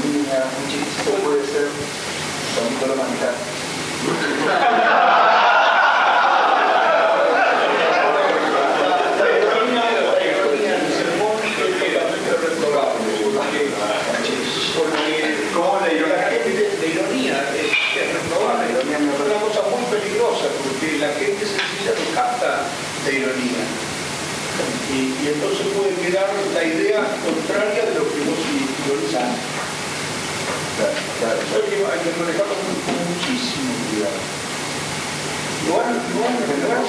niña, 0.06 0.46
un 0.46 0.66
chiquitito 0.70 1.12
puede 1.24 1.46
ser 1.48 1.68
bonito 2.56 2.88
la 2.88 2.94
humanidad. 2.94 3.34
¿Cómo 15.54 15.80
la 15.80 15.94
ironía? 15.94 16.18
La 16.18 16.30
gente 16.32 16.50
de 16.50 16.88
ironía 16.88 17.38
es, 17.54 17.72
es 17.72 18.14
reprobable. 18.14 18.74
Es 18.74 18.86
una 19.00 19.40
cosa 19.40 19.62
muy 19.70 19.86
peligrosa 19.86 20.50
porque 20.64 20.98
la 20.98 21.14
gente 21.14 21.46
sencilla 21.46 21.94
no 21.94 22.16
capta 22.16 22.66
la 23.06 23.12
ironía. 23.12 23.62
Y, 24.90 25.14
y 25.22 25.28
quedar 26.04 26.28
la 26.54 26.64
idea 26.68 27.00
contraria 27.24 27.88
de 27.88 27.96
lo 27.96 28.04
que 28.12 28.20
vos 28.28 28.44
ironizás. 28.44 29.40
Claro, 30.76 31.00
claro. 31.20 31.40
Eso 31.40 31.56
hay 31.56 31.68
que, 31.72 31.78
hay 31.80 32.00
que 32.04 32.12
manejarlo 32.20 32.56
con, 32.60 32.76
con 32.84 32.98
muchísimo 33.08 33.72
cuidado. 33.88 34.20
Igual, 35.64 35.96
igual, 36.12 36.36
igual, 36.44 36.84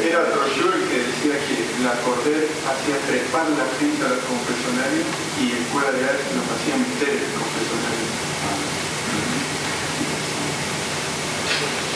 Era 0.00 0.32
Troyó 0.32 0.72
el 0.72 0.88
que 0.88 0.96
decía 0.96 1.36
que 1.44 1.56
la 1.84 1.92
Corder 2.00 2.48
hacía 2.48 2.96
trepar 3.04 3.52
la 3.52 3.68
gente 3.76 4.00
a 4.00 4.16
los 4.16 4.24
confesionarios 4.24 5.04
y 5.44 5.52
el 5.52 5.68
cura 5.68 5.92
de 5.92 6.08
arte 6.08 6.24
nos 6.32 6.48
hacía 6.48 6.80
meter 6.80 7.20
el 7.20 7.32
confesionario. 7.36 8.08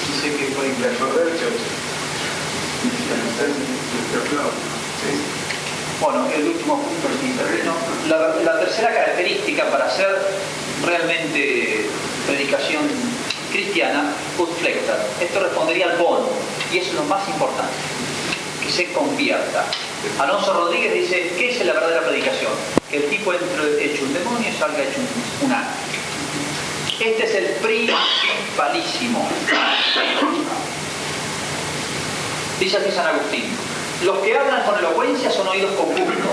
Dice 0.05 0.29
que 0.37 0.53
fue 0.53 0.69
La 0.85 0.93
Cordercho. 1.01 1.49
Te 4.13 4.17
aplaudo. 4.21 5.52
Bueno, 6.03 6.27
el 6.35 6.49
último 6.49 6.83
punto 6.83 7.09
que 7.21 7.27
intervino. 7.27 7.73
La, 8.09 8.35
la 8.43 8.59
tercera 8.59 8.93
característica 8.93 9.71
para 9.71 9.85
hacer 9.87 10.09
realmente 10.85 11.87
predicación 12.27 12.83
cristiana, 13.53 14.13
Utflecta. 14.37 14.99
Esto 15.21 15.39
respondería 15.39 15.87
al 15.93 15.99
bono, 15.99 16.27
y 16.73 16.79
eso 16.79 16.89
es 16.89 16.95
lo 16.95 17.05
más 17.05 17.29
importante, 17.29 17.73
que 18.65 18.73
se 18.73 18.93
convierta. 18.93 19.65
Alonso 20.19 20.53
Rodríguez 20.55 20.93
dice, 20.93 21.35
¿qué 21.39 21.51
es 21.51 21.65
la 21.65 21.73
verdadera 21.73 22.03
predicación? 22.03 22.51
Que 22.91 22.97
el 22.97 23.05
tipo 23.05 23.33
entre 23.33 23.85
hecho 23.85 24.03
un 24.03 24.13
demonio 24.13 24.49
y 24.49 24.59
salga 24.59 24.83
hecho 24.83 24.99
un, 24.99 25.47
un 25.47 25.53
ángel. 25.53 25.73
Este 26.99 27.25
es 27.25 27.35
el 27.37 27.47
principalísimo. 27.63 29.29
Dice 32.59 32.77
aquí 32.77 32.91
San 32.91 33.07
Agustín, 33.07 33.45
los 34.05 34.19
que 34.19 34.37
hablan 34.37 34.65
con 34.65 34.79
elocuencia 34.79 35.31
son 35.31 35.49
oídos 35.49 35.73
con 35.73 35.87
público. 35.87 36.29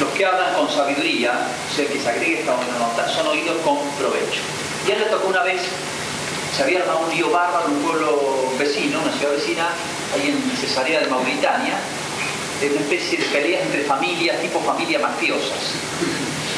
Los 0.00 0.10
que 0.10 0.26
hablan 0.26 0.54
con 0.54 0.70
sabiduría, 0.70 1.32
sea 1.74 1.86
que 1.86 1.98
se 1.98 2.08
agregue 2.08 2.40
esta 2.40 2.52
nota, 2.52 3.08
son 3.08 3.28
oídos 3.28 3.56
con 3.64 3.78
provecho. 3.98 4.40
Y 4.86 4.90
él 4.90 5.00
le 5.00 5.06
tocó 5.06 5.28
una 5.28 5.42
vez, 5.42 5.62
se 6.54 6.62
había 6.62 6.80
armado 6.80 7.00
un 7.06 7.10
lío 7.10 7.30
bárbaro 7.30 7.66
en 7.66 7.76
un 7.76 7.82
pueblo 7.82 8.52
vecino, 8.58 9.00
una 9.00 9.12
ciudad 9.12 9.32
vecina, 9.32 9.68
ahí 10.14 10.30
en 10.30 10.56
Cesarea 10.56 11.00
de 11.00 11.06
Mauritania, 11.06 11.78
de 12.60 12.70
una 12.70 12.80
especie 12.80 13.18
de 13.18 13.24
peleas 13.24 13.62
entre 13.62 13.84
familias, 13.84 14.40
tipo 14.40 14.60
familias 14.60 15.02
mafiosas. 15.02 15.74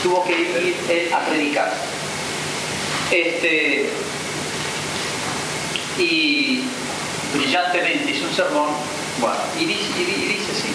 Tuvo 0.02 0.24
que 0.24 0.32
ir 0.32 0.76
él 0.88 1.12
a 1.12 1.20
predicar. 1.20 1.72
Este, 3.10 3.90
y 5.98 6.62
brillantemente 7.34 8.10
hizo 8.10 8.26
un 8.26 8.34
sermón, 8.34 8.68
bueno, 9.20 9.36
y 9.58 9.64
dice, 9.64 9.84
y 9.98 10.38
así. 10.50 10.68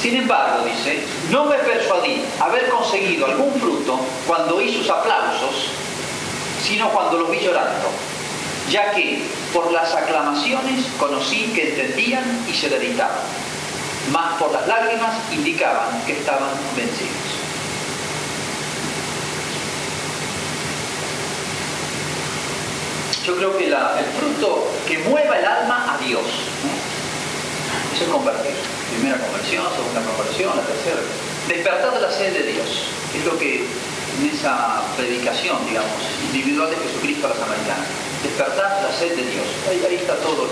Sin 0.00 0.16
embargo, 0.16 0.64
dice, 0.64 1.04
no 1.30 1.44
me 1.44 1.56
persuadí 1.56 2.22
haber 2.40 2.68
conseguido 2.68 3.26
algún 3.26 3.52
fruto 3.60 4.00
cuando 4.26 4.56
oí 4.56 4.72
sus 4.72 4.88
aplausos, 4.88 5.70
sino 6.62 6.88
cuando 6.90 7.18
los 7.18 7.30
vi 7.30 7.40
llorando, 7.40 7.90
ya 8.70 8.92
que 8.92 9.22
por 9.52 9.72
las 9.72 9.94
aclamaciones 9.94 10.86
conocí 10.98 11.52
que 11.54 11.70
entendían 11.70 12.44
y 12.48 12.54
se 12.54 12.68
dedicaban, 12.68 13.18
mas 14.12 14.38
por 14.38 14.52
las 14.52 14.66
lágrimas 14.66 15.16
indicaban 15.32 16.02
que 16.06 16.12
estaban 16.12 16.50
vencidos. 16.76 17.27
Yo 23.28 23.36
creo 23.36 23.58
que 23.58 23.66
el 23.66 24.08
fruto 24.16 24.72
que 24.88 25.00
mueva 25.00 25.38
el 25.38 25.44
alma 25.44 25.84
a 25.92 25.98
Dios, 26.02 26.24
¿no? 26.64 26.72
eso 27.94 28.04
es 28.04 28.08
convertir. 28.08 28.56
Primera 28.96 29.18
conversión, 29.18 29.66
segunda 29.68 30.00
conversión, 30.00 30.56
la 30.56 30.62
tercera. 30.62 30.96
Despertar 31.46 31.92
de 31.92 32.00
la 32.00 32.10
sed 32.10 32.32
de 32.32 32.52
Dios, 32.52 32.88
es 33.14 33.24
lo 33.26 33.38
que 33.38 33.66
en 33.66 34.30
esa 34.32 34.80
predicación, 34.96 35.58
digamos, 35.68 35.92
individual 36.32 36.70
de 36.70 36.76
Jesucristo 36.76 37.26
a 37.26 37.28
la 37.28 37.36
samaritana. 37.36 37.84
Despertar 38.22 38.80
la 38.88 38.96
sed 38.96 39.14
de 39.14 39.22
Dios. 39.28 39.44
Ahí, 39.68 39.94
está 39.94 40.14
todo. 40.24 40.48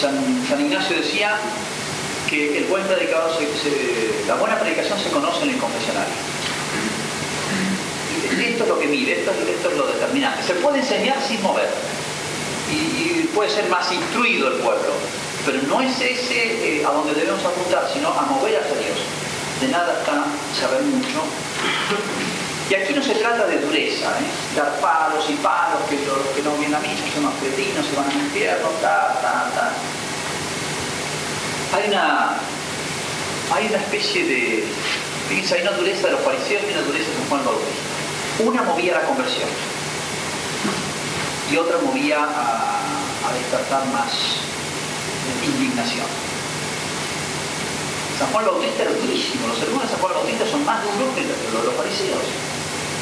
San, 0.00 0.14
San 0.48 0.60
Ignacio 0.60 0.96
decía 0.98 1.34
que 2.30 2.58
el 2.58 2.66
buen 2.66 2.86
predicador, 2.86 3.32
la 4.28 4.34
buena 4.36 4.60
predicación 4.60 5.00
se 5.00 5.10
conoce 5.10 5.42
en 5.42 5.50
el 5.50 5.58
confesionario. 5.58 6.33
Y 8.24 8.44
Esto 8.52 8.64
es 8.64 8.68
lo 8.68 8.78
que 8.78 8.86
mide, 8.86 9.20
esto, 9.20 9.30
es- 9.32 9.76
lo 9.76 9.86
determinante. 9.86 10.42
Se 10.46 10.54
puede 10.54 10.78
enseñar 10.78 11.16
sin 11.26 11.42
mover. 11.42 11.68
Y, 12.72 13.24
puede 13.34 13.50
ser 13.50 13.68
más 13.68 13.90
instruido 13.92 14.48
el 14.48 14.54
pueblo. 14.60 14.92
Pero 15.44 15.58
no 15.68 15.80
es 15.82 16.00
ese 16.00 16.78
eh, 16.80 16.84
a 16.86 16.90
donde 16.90 17.12
debemos 17.14 17.44
apuntar, 17.44 17.90
sino 17.92 18.08
a 18.08 18.22
mover 18.22 18.56
hacia 18.56 18.74
Dios. 18.76 18.98
De 19.60 19.68
nada 19.68 19.98
está 19.98 20.24
saber 20.58 20.82
mucho. 20.82 21.22
Y 22.70 22.74
aquí 22.74 22.94
no 22.94 23.02
se 23.02 23.14
trata 23.16 23.46
de 23.46 23.58
dureza, 23.58 24.08
¿eh? 24.08 24.56
dar 24.56 24.80
palos 24.80 25.24
y 25.28 25.34
palos, 25.34 25.82
que 25.90 25.96
los 26.06 26.18
que 26.34 26.42
no 26.42 26.56
vienen 26.56 26.76
a 26.76 26.78
misa 26.80 27.02
son 27.12 27.24
los 27.24 27.34
cretinos, 27.34 27.84
se 27.84 27.94
van 27.96 28.06
al 28.08 28.16
infierno, 28.16 28.68
ta, 28.80 29.18
ta, 29.20 29.50
ta. 29.54 29.72
Hay 31.76 31.88
una, 31.90 32.36
hay 33.52 33.66
una 33.66 33.76
especie 33.78 34.24
de, 34.24 34.64
fíjense, 35.28 35.56
hay 35.56 35.62
una 35.62 35.72
dureza 35.72 36.06
de 36.06 36.12
los 36.12 36.20
fariseos 36.22 36.62
y 36.68 36.72
una 36.72 36.82
dureza 36.82 37.10
de 37.10 37.28
Juan 37.28 37.44
Bautista. 37.44 37.93
Una 38.40 38.62
movía 38.62 38.96
a 38.96 39.00
la 39.00 39.06
conversión 39.06 39.48
y 41.52 41.56
otra 41.56 41.78
movía 41.78 42.18
a, 42.18 43.32
despertar 43.32 43.86
más 43.86 44.10
indignación. 45.44 46.06
San 48.18 48.28
Juan 48.32 48.44
Bautista 48.44 48.82
era 48.82 48.92
durísimo, 48.92 49.48
los 49.48 49.58
sermones 49.58 49.88
de 49.88 49.94
San 49.94 50.00
Juan 50.00 50.14
Bautista 50.14 50.46
son 50.46 50.64
más 50.64 50.82
duros 50.82 51.14
que 51.14 51.22
los 51.22 51.62
de 51.62 51.66
los 51.66 51.74
fariseos. 51.74 52.26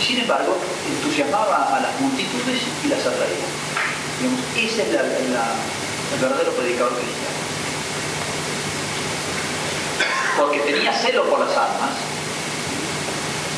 Sin 0.05 0.21
embargo, 0.21 0.57
entusiasmaba 0.88 1.77
a 1.77 1.81
las 1.81 2.01
multitudes 2.01 2.61
y 2.85 2.88
las 2.88 3.01
atraía. 3.01 3.49
Digamos, 4.18 4.40
ese 4.57 4.83
es 4.83 4.88
el 4.88 6.21
verdadero 6.21 6.53
predicador 6.53 6.92
cristiano. 6.92 7.40
Porque 10.38 10.61
tenía 10.61 10.92
celo 10.92 11.25
por 11.25 11.40
las 11.40 11.57
almas, 11.57 11.92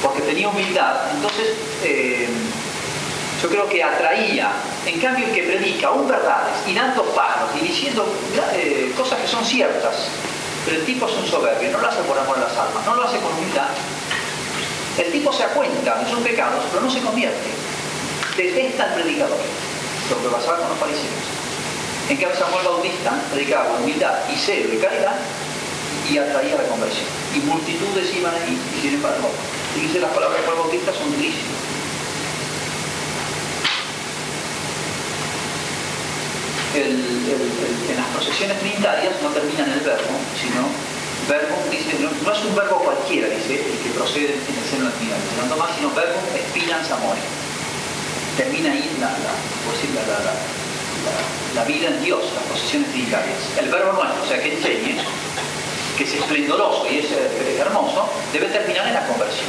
porque 0.05 0.21
tenía 0.21 0.49
humildad, 0.49 1.11
entonces 1.15 1.57
eh, 1.83 2.29
yo 3.43 3.49
creo 3.49 3.67
que 3.69 3.83
atraía. 3.83 4.53
En 4.85 5.01
cambio, 5.01 5.27
el 5.27 5.33
que 5.33 5.45
predica 5.45 5.91
un 5.91 6.07
verdades 6.07 6.53
y 6.67 6.75
dando 6.75 7.03
palos 7.15 7.49
y 7.59 7.67
diciendo 7.67 8.07
eh, 8.53 8.93
cosas 8.99 9.19
que 9.21 9.27
son 9.27 9.43
ciertas, 9.43 10.09
pero 10.67 10.77
el 10.77 10.85
tipo 10.85 11.09
es 11.09 11.15
un 11.15 11.27
soberbio, 11.27 11.71
no 11.73 11.79
lo 11.79 11.89
hace 11.89 12.03
por 12.03 12.19
amor 12.19 12.37
a 12.37 12.43
las 12.43 12.53
almas, 12.53 12.85
no 12.85 12.95
lo 12.95 13.03
hace 13.05 13.17
con 13.19 13.33
humildad. 13.33 13.69
El 14.99 15.11
tipo 15.11 15.33
se 15.33 15.43
da 15.43 15.49
cuenta 15.49 15.97
de 15.97 16.11
sus 16.11 16.21
pecados, 16.21 16.63
pero 16.71 16.83
no 16.83 16.91
se 16.91 17.01
convierte. 17.01 17.49
Detesta 18.37 18.85
al 18.85 18.95
predicador, 18.95 19.39
lo 20.11 20.23
que 20.23 20.29
pasaba 20.29 20.59
con 20.59 20.69
los 20.69 20.79
fariseos. 20.79 21.25
En 22.11 22.17
cambio, 22.19 22.47
Juan 22.53 22.65
Bautista 22.65 23.13
predicaba 23.33 23.71
con 23.71 23.83
humildad 23.83 24.19
y 24.31 24.37
celo 24.37 24.75
y 24.75 24.77
caridad, 24.77 25.17
y 26.11 26.19
atraía 26.19 26.57
la 26.57 26.65
conversión. 26.65 27.09
Y 27.35 27.39
multitudes 27.41 28.15
iban 28.15 28.35
ahí, 28.35 28.61
y 28.77 28.81
sin 28.83 28.95
embargo, 28.95 29.31
dice 29.81 30.01
las 30.01 30.13
palabras 30.13 30.41
de 30.41 30.47
Juan 30.47 30.97
son 30.99 31.13
durísimas. 31.13 31.75
en 36.75 37.97
las 37.97 38.07
procesiones 38.09 38.59
trinitarias 38.59 39.15
no 39.23 39.29
termina 39.31 39.65
en 39.65 39.73
el 39.73 39.81
verbo, 39.81 40.11
sino 40.35 40.67
verbo, 41.29 41.57
dice, 41.71 41.97
no, 42.01 42.11
es 42.11 42.45
un 42.45 42.55
verbo 42.55 42.79
cualquiera, 42.83 43.29
dice, 43.29 43.63
el 43.63 43.79
que 43.79 43.91
procede 43.97 44.35
en 44.35 44.57
el 44.59 44.67
seno 44.69 44.87
de 44.87 44.93
Trinidad, 44.99 45.19
no 45.49 45.57
más, 45.57 45.77
sino 45.77 45.95
verbo 45.95 46.19
espinans 46.35 46.91
amore. 46.91 47.21
Termina 48.37 48.73
ahí 48.73 48.91
la, 49.01 49.07
la, 49.07 49.35
la, 50.03 50.43
la, 51.55 51.65
vida 51.65 51.89
en 51.89 52.03
Dios, 52.03 52.25
las 52.35 52.45
procesiones 52.45 52.91
trinitarias. 52.91 53.39
El 53.59 53.71
verbo 53.71 53.93
nuestro, 53.93 54.23
o 54.23 54.27
sea, 54.27 54.43
que 54.43 54.55
enseñe, 54.55 54.99
que 55.97 56.05
es 56.05 56.15
esplendoroso 56.15 56.87
y 56.91 56.99
es, 56.99 57.11
eh, 57.13 57.59
hermoso, 57.61 58.09
debe 58.33 58.47
terminar 58.49 58.87
en 58.89 58.95
la 58.95 59.07
conversión. 59.07 59.49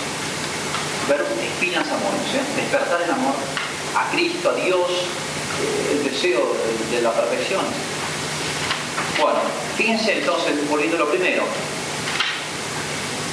Verbo 1.09 1.25
espinas 1.41 1.87
amor, 1.87 2.13
o 2.13 2.31
sea, 2.31 2.43
despertar 2.55 3.01
el 3.01 3.11
amor 3.11 3.33
a 3.95 4.11
Cristo, 4.11 4.49
a 4.49 4.53
Dios, 4.55 4.89
eh, 4.89 5.91
el 5.93 6.03
deseo 6.03 6.55
de, 6.91 7.01
la 7.01 7.13
perfección. 7.13 7.61
Bueno, 9.19 9.39
fíjense 9.77 10.19
entonces, 10.19 10.67
volviendo 10.69 10.97
a 10.97 10.99
lo 10.99 11.09
primero, 11.09 11.43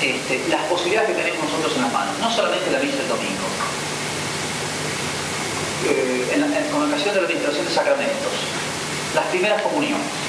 este, 0.01 0.49
las 0.49 0.63
posibilidades 0.65 1.11
que 1.11 1.23
tenemos 1.23 1.45
nosotros 1.45 1.77
en 1.77 1.83
las 1.83 1.93
manos, 1.93 2.19
no 2.19 2.31
solamente 2.31 2.71
la 2.71 2.79
misa 2.79 2.99
del 2.99 3.09
domingo, 3.09 3.47
eh, 5.89 6.31
en, 6.35 6.41
la, 6.41 6.71
con 6.71 6.89
ocasión 6.89 7.15
de 7.15 7.21
la 7.21 7.27
administración 7.27 7.67
de 7.67 7.73
sacramentos, 7.73 8.33
las 9.15 9.27
primeras 9.27 9.63
comuniones. 9.63 10.22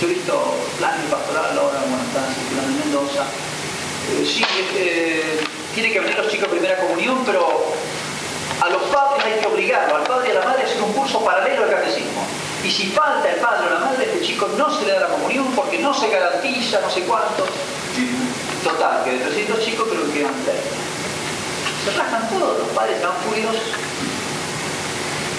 Yo 0.00 0.06
he 0.06 0.14
visto 0.14 0.54
planes 0.78 1.10
pastoral 1.10 1.58
ahora, 1.58 1.80
bueno, 1.80 1.98
están 2.06 2.32
circulando 2.32 2.70
en 2.70 2.78
Mendoza. 2.78 3.24
Eh, 4.14 4.24
sí, 4.24 4.44
tiene 5.74 5.92
que 5.92 5.98
venir 5.98 6.16
los 6.16 6.30
chicos 6.30 6.48
primera 6.48 6.78
comunión, 6.78 7.24
pero 7.26 7.72
a 8.62 8.68
los 8.70 8.82
padres 8.94 9.24
hay 9.24 9.40
que 9.40 9.46
obligarlo, 9.46 9.96
al 9.96 10.04
padre 10.04 10.28
y 10.28 10.30
a 10.30 10.34
la 10.40 10.44
madre, 10.46 10.62
a 10.62 10.66
hacer 10.66 10.82
un 10.82 10.92
curso 10.92 11.24
paralelo 11.24 11.64
al 11.64 11.70
catecismo. 11.70 12.24
Y 12.62 12.70
si 12.70 12.86
falta 12.90 13.28
el 13.28 13.40
padre 13.40 13.66
o 13.66 13.74
la 13.74 13.80
madre, 13.80 14.04
este 14.04 14.24
chico 14.24 14.48
no 14.56 14.70
se 14.70 14.86
le 14.86 14.92
da 14.92 15.00
la 15.00 15.08
comunión 15.08 15.46
porque 15.56 15.78
no 15.80 15.92
se 15.92 16.08
garantiza, 16.08 16.80
no 16.80 16.90
sé 16.90 17.02
cuánto. 17.02 17.44
Total, 18.62 19.02
que 19.04 19.12
de 19.12 19.18
300 19.18 19.64
chicos 19.64 19.88
creo 19.90 20.06
que 20.06 20.20
quedan 20.20 20.34
30. 20.44 20.62
Se 21.84 21.98
rascan 21.98 22.28
todos, 22.28 22.58
los 22.58 22.68
padres 22.68 22.96
están 22.96 23.14
furiosos. 23.26 23.62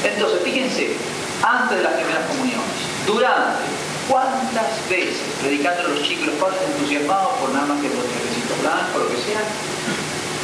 Entonces, 0.04 0.40
fíjense, 0.44 0.98
antes 1.44 1.78
de 1.78 1.84
las 1.84 1.94
primeras 1.94 2.26
comuniones, 2.28 2.76
durante, 3.06 3.64
¿cuántas 4.10 4.90
veces 4.90 5.22
predicando 5.40 5.86
a 5.86 5.88
los 5.94 6.02
chicos, 6.02 6.26
los 6.34 6.36
padres 6.42 6.60
entusiasmados 6.66 7.38
por 7.38 7.54
nada 7.54 7.68
más 7.68 7.80
que 7.80 7.94
los 7.94 8.02
requisitos 8.02 8.58
blancos, 8.66 8.98
lo 9.06 9.10
que 9.14 9.22
sea, 9.22 9.46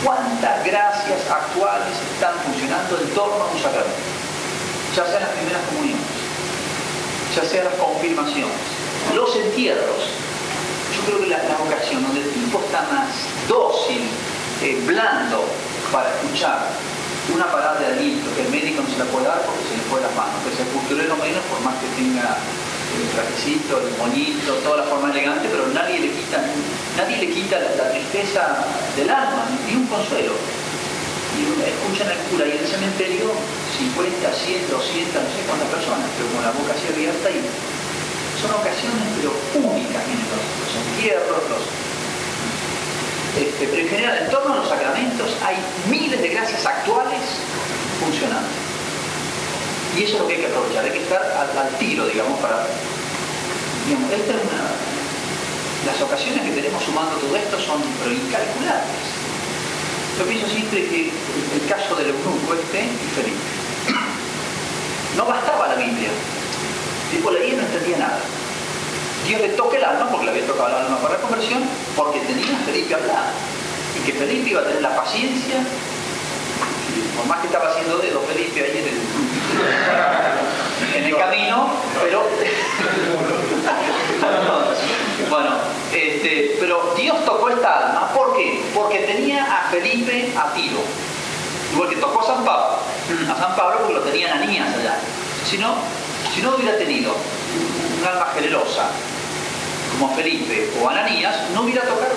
cuántas 0.05 0.63
gracias 0.63 1.19
actuales 1.25 1.97
están 2.13 2.37
funcionando 2.45 2.93
en 3.01 3.09
torno 3.17 3.41
a 3.41 3.49
un 3.49 3.57
sacramento, 3.57 4.05
ya 4.95 5.03
sean 5.09 5.23
las 5.25 5.33
primeras 5.33 5.61
comuniones, 5.65 6.13
ya 7.35 7.43
sean 7.43 7.65
las 7.65 7.75
confirmaciones, 7.81 8.61
los 9.17 9.35
entierros. 9.35 10.13
Yo 10.95 11.01
creo 11.11 11.19
que 11.19 11.27
la, 11.27 11.57
vocación 11.57 12.03
donde 12.03 12.21
el 12.21 12.29
tipo 12.29 12.61
está 12.61 12.87
más 12.93 13.09
dócil, 13.49 14.05
eh, 14.61 14.79
blando 14.85 15.43
para 15.91 16.13
escuchar 16.15 16.69
una 17.33 17.51
palabra 17.51 17.81
de 17.81 17.87
aliento 17.97 18.29
que 18.35 18.43
el 18.43 18.49
médico 18.49 18.81
no 18.81 18.89
se 18.89 18.99
la 18.99 19.05
puede 19.05 19.25
dar 19.25 19.41
porque 19.41 19.65
se 19.67 19.75
le 19.75 19.83
fue 19.89 19.99
las 19.99 20.13
manos, 20.15 20.39
que 20.45 20.55
sea 20.55 20.65
culturero 20.71 21.17
menos 21.17 21.43
por 21.49 21.59
más 21.65 21.75
que 21.81 21.89
tenga 21.97 22.37
el 23.01 23.09
trajecito, 23.11 23.81
el 23.81 23.91
moñito, 23.97 24.53
toda 24.63 24.77
la 24.77 24.87
forma 24.87 25.11
elegante, 25.11 25.47
pero 25.51 25.67
nadie 25.73 25.99
le 25.99 26.09
quita, 26.11 26.39
nadie 26.97 27.17
le 27.17 27.29
quita 27.29 27.59
la, 27.59 27.91
tristeza 27.91 28.63
del 28.95 29.09
alma, 29.09 29.45
ni 29.67 29.75
un 29.75 29.87
consuelo. 29.87 30.33
Y 31.35 31.43
escuchan 31.67 32.07
al 32.07 32.21
cura 32.31 32.47
y 32.47 32.55
en 32.55 32.63
el 32.63 32.67
cementerio 32.67 33.27
50, 33.75 34.31
100, 34.31 34.71
200, 34.71 35.19
no 35.19 35.29
sé 35.29 35.39
cuántas 35.43 35.67
personas, 35.67 36.07
pero 36.15 36.31
con 36.31 36.41
la 36.41 36.55
boca 36.55 36.71
así 36.71 36.87
abierta 36.87 37.27
y 37.27 37.43
son 38.39 38.51
ocasiones 38.55 39.03
pero 39.19 39.35
únicas, 39.59 39.99
miren, 40.07 40.27
los, 40.31 40.43
los 40.63 40.71
entierros, 40.79 41.43
los, 41.51 41.63
este, 43.35 43.67
pero 43.67 43.81
en 43.83 43.89
general, 43.89 44.15
en 44.23 44.31
torno 44.31 44.53
a 44.53 44.57
los 44.63 44.69
sacramentos 44.69 45.27
hay 45.43 45.59
miles 45.91 46.21
de 46.21 46.29
gracias 46.29 46.65
actuales 46.65 47.19
funcionando. 47.99 48.64
Y 49.95 50.03
eso 50.03 50.15
es 50.15 50.21
lo 50.21 50.27
que 50.27 50.35
hay 50.35 50.41
que 50.41 50.47
aprovechar, 50.47 50.83
hay 50.83 50.91
que 50.91 51.03
estar 51.03 51.21
al, 51.23 51.69
tiro, 51.79 52.05
digamos, 52.05 52.37
para... 52.39 52.67
Digamos, 53.87 54.11
esta 54.11 54.33
es 54.33 54.41
una, 54.43 54.75
las 55.85 56.01
ocasiones 56.01 56.41
que 56.43 56.51
tenemos 56.51 56.83
sumando 56.83 57.15
todo 57.15 57.35
esto 57.35 57.59
son 57.59 57.81
pero 58.03 58.11
incalculables. 58.11 59.05
Yo 60.19 60.25
pienso 60.25 60.47
siempre 60.47 60.87
que 60.89 61.11
el, 61.11 61.69
caso 61.69 61.95
del 61.95 62.09
eunuco 62.09 62.55
este 62.55 62.83
y 62.83 63.07
Felipe. 63.15 63.45
No 65.15 65.25
bastaba 65.25 65.67
la 65.67 65.75
Biblia. 65.75 66.09
Tipo 67.11 67.31
leía 67.31 67.53
y 67.53 67.55
no 67.55 67.63
entendía 67.63 67.97
nada. 67.97 68.19
Dios 69.27 69.41
le 69.41 69.49
toca 69.49 69.77
el 69.77 69.83
alma, 69.83 70.09
porque 70.09 70.25
le 70.25 70.31
había 70.31 70.47
tocado 70.47 70.69
el 70.69 70.75
alma 70.75 70.97
para 70.99 71.15
la 71.15 71.21
conversión, 71.21 71.63
porque 71.95 72.19
tenía 72.19 72.57
Felipe 72.65 72.95
hablar. 72.95 73.31
Y 73.95 74.05
que 74.05 74.13
Felipe 74.13 74.49
iba 74.49 74.61
a 74.61 74.65
tener 74.65 74.81
la 74.81 74.95
paciencia 74.95 75.63
por 77.15 77.25
más 77.27 77.39
que 77.39 77.47
estaba 77.47 77.69
haciendo 77.69 77.97
dedo 77.97 78.21
Felipe 78.21 78.61
ahí 78.61 78.77
en 78.77 78.87
el, 78.87 78.99
en 80.95 81.03
el 81.03 81.17
camino, 81.17 81.69
pero 82.03 82.23
bueno, 85.29 85.51
este, 85.93 86.57
pero 86.59 86.93
Dios 86.97 87.23
tocó 87.25 87.49
esta 87.49 87.87
alma, 87.87 88.11
¿por 88.13 88.35
qué? 88.35 88.63
Porque 88.73 88.99
tenía 88.99 89.43
a 89.43 89.69
Felipe 89.69 90.31
a 90.37 90.53
tiro, 90.53 90.79
igual 91.73 91.89
que 91.89 91.97
tocó 91.97 92.21
a 92.21 92.25
San 92.25 92.45
Pablo, 92.45 92.77
a 93.29 93.35
San 93.37 93.55
Pablo 93.55 93.79
porque 93.79 93.93
lo 93.93 94.01
tenían 94.01 94.37
Anías 94.37 94.73
allá. 94.75 94.97
Si 95.49 95.57
no, 95.57 95.75
si 96.33 96.41
no 96.41 96.55
hubiera 96.55 96.77
tenido 96.77 97.13
un 97.13 98.07
alma 98.07 98.27
generosa 98.33 98.89
como 99.91 100.15
Felipe 100.15 100.71
o 100.81 100.89
Ananías, 100.89 101.35
no 101.53 101.61
hubiera 101.61 101.83
tocado 101.83 102.15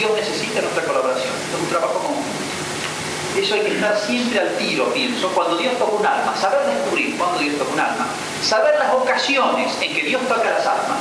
Dios 0.00 0.16
necesita 0.16 0.62
nuestra 0.62 0.82
colaboración, 0.84 1.28
es 1.28 1.60
un 1.60 1.68
trabajo 1.68 1.98
común. 1.98 2.24
Eso 3.36 3.54
hay 3.54 3.60
que 3.60 3.74
estar 3.74 3.96
siempre 3.96 4.40
al 4.40 4.56
tiro, 4.56 4.92
pienso, 4.92 5.28
cuando 5.28 5.56
Dios 5.56 5.78
toca 5.78 5.92
un 5.92 6.04
alma, 6.04 6.34
saber 6.36 6.66
descubrir 6.66 7.16
cuando 7.16 7.38
Dios 7.38 7.56
toca 7.58 7.72
un 7.72 7.80
alma, 7.80 8.06
saber 8.42 8.74
las 8.78 8.92
ocasiones 8.92 9.70
en 9.80 9.94
que 9.94 10.02
Dios 10.02 10.20
toca 10.26 10.50
las 10.50 10.66
almas, 10.66 10.98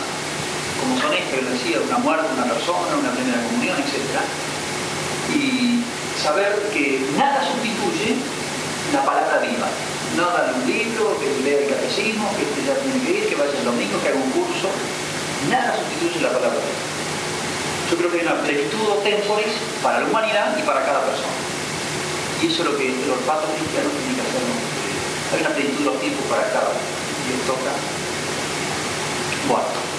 como 0.80 0.96
son 1.02 1.14
estas 1.14 1.40
que 1.40 1.46
decía, 1.46 1.78
una 1.82 1.98
muerte, 1.98 2.28
una 2.34 2.46
persona, 2.46 2.96
una 3.02 3.12
primera 3.12 3.42
comunión, 3.50 3.76
etc. 3.82 4.22
Y 5.34 5.84
saber 6.22 6.70
que 6.72 7.02
nada 7.18 7.42
sustituye 7.44 8.16
la 8.94 9.04
palabra 9.04 9.40
viva. 9.40 9.68
No 10.16 10.26
darle 10.32 10.54
un 10.54 10.66
libro, 10.66 11.18
que 11.20 11.44
lea 11.44 11.60
el 11.60 11.70
catecismo, 11.70 12.30
que 12.38 12.44
este 12.44 12.66
ya 12.66 12.76
tiene 12.76 13.00
que 13.06 13.12
ir, 13.12 13.30
que 13.30 13.36
vaya 13.36 13.52
el 13.58 13.66
domingo, 13.66 14.02
que 14.02 14.10
haga 14.10 14.18
un 14.18 14.32
curso. 14.32 14.70
Nada 15.50 15.76
sustituye 15.76 16.22
la 16.22 16.30
palabra 16.30 16.58
viva. 16.62 16.86
Yo 17.90 17.98
creo 17.98 18.12
que 18.12 18.20
hay 18.22 18.26
una 18.26 18.42
plenitud 18.42 19.02
temporis 19.04 19.54
para 19.82 20.00
la 20.00 20.06
humanidad 20.06 20.56
y 20.58 20.62
para 20.62 20.86
cada 20.86 21.02
persona. 21.02 21.49
Y 22.42 22.48
eso 22.48 22.64
es 22.64 22.70
lo 22.70 22.78
que 22.78 22.88
los 22.88 23.20
patos 23.28 23.50
cristianos 23.52 23.92
tienen 23.92 24.16
que 24.16 24.22
hacer. 24.22 24.42
Hay 25.34 25.42
una 25.42 25.54
plenitud 25.54 25.84
de 25.84 25.90
los 25.92 26.24
para 26.30 26.44
cada 26.52 26.70
uno. 26.70 26.80
Esto 27.40 27.54
toca. 27.54 27.72
Bueno. 29.48 29.99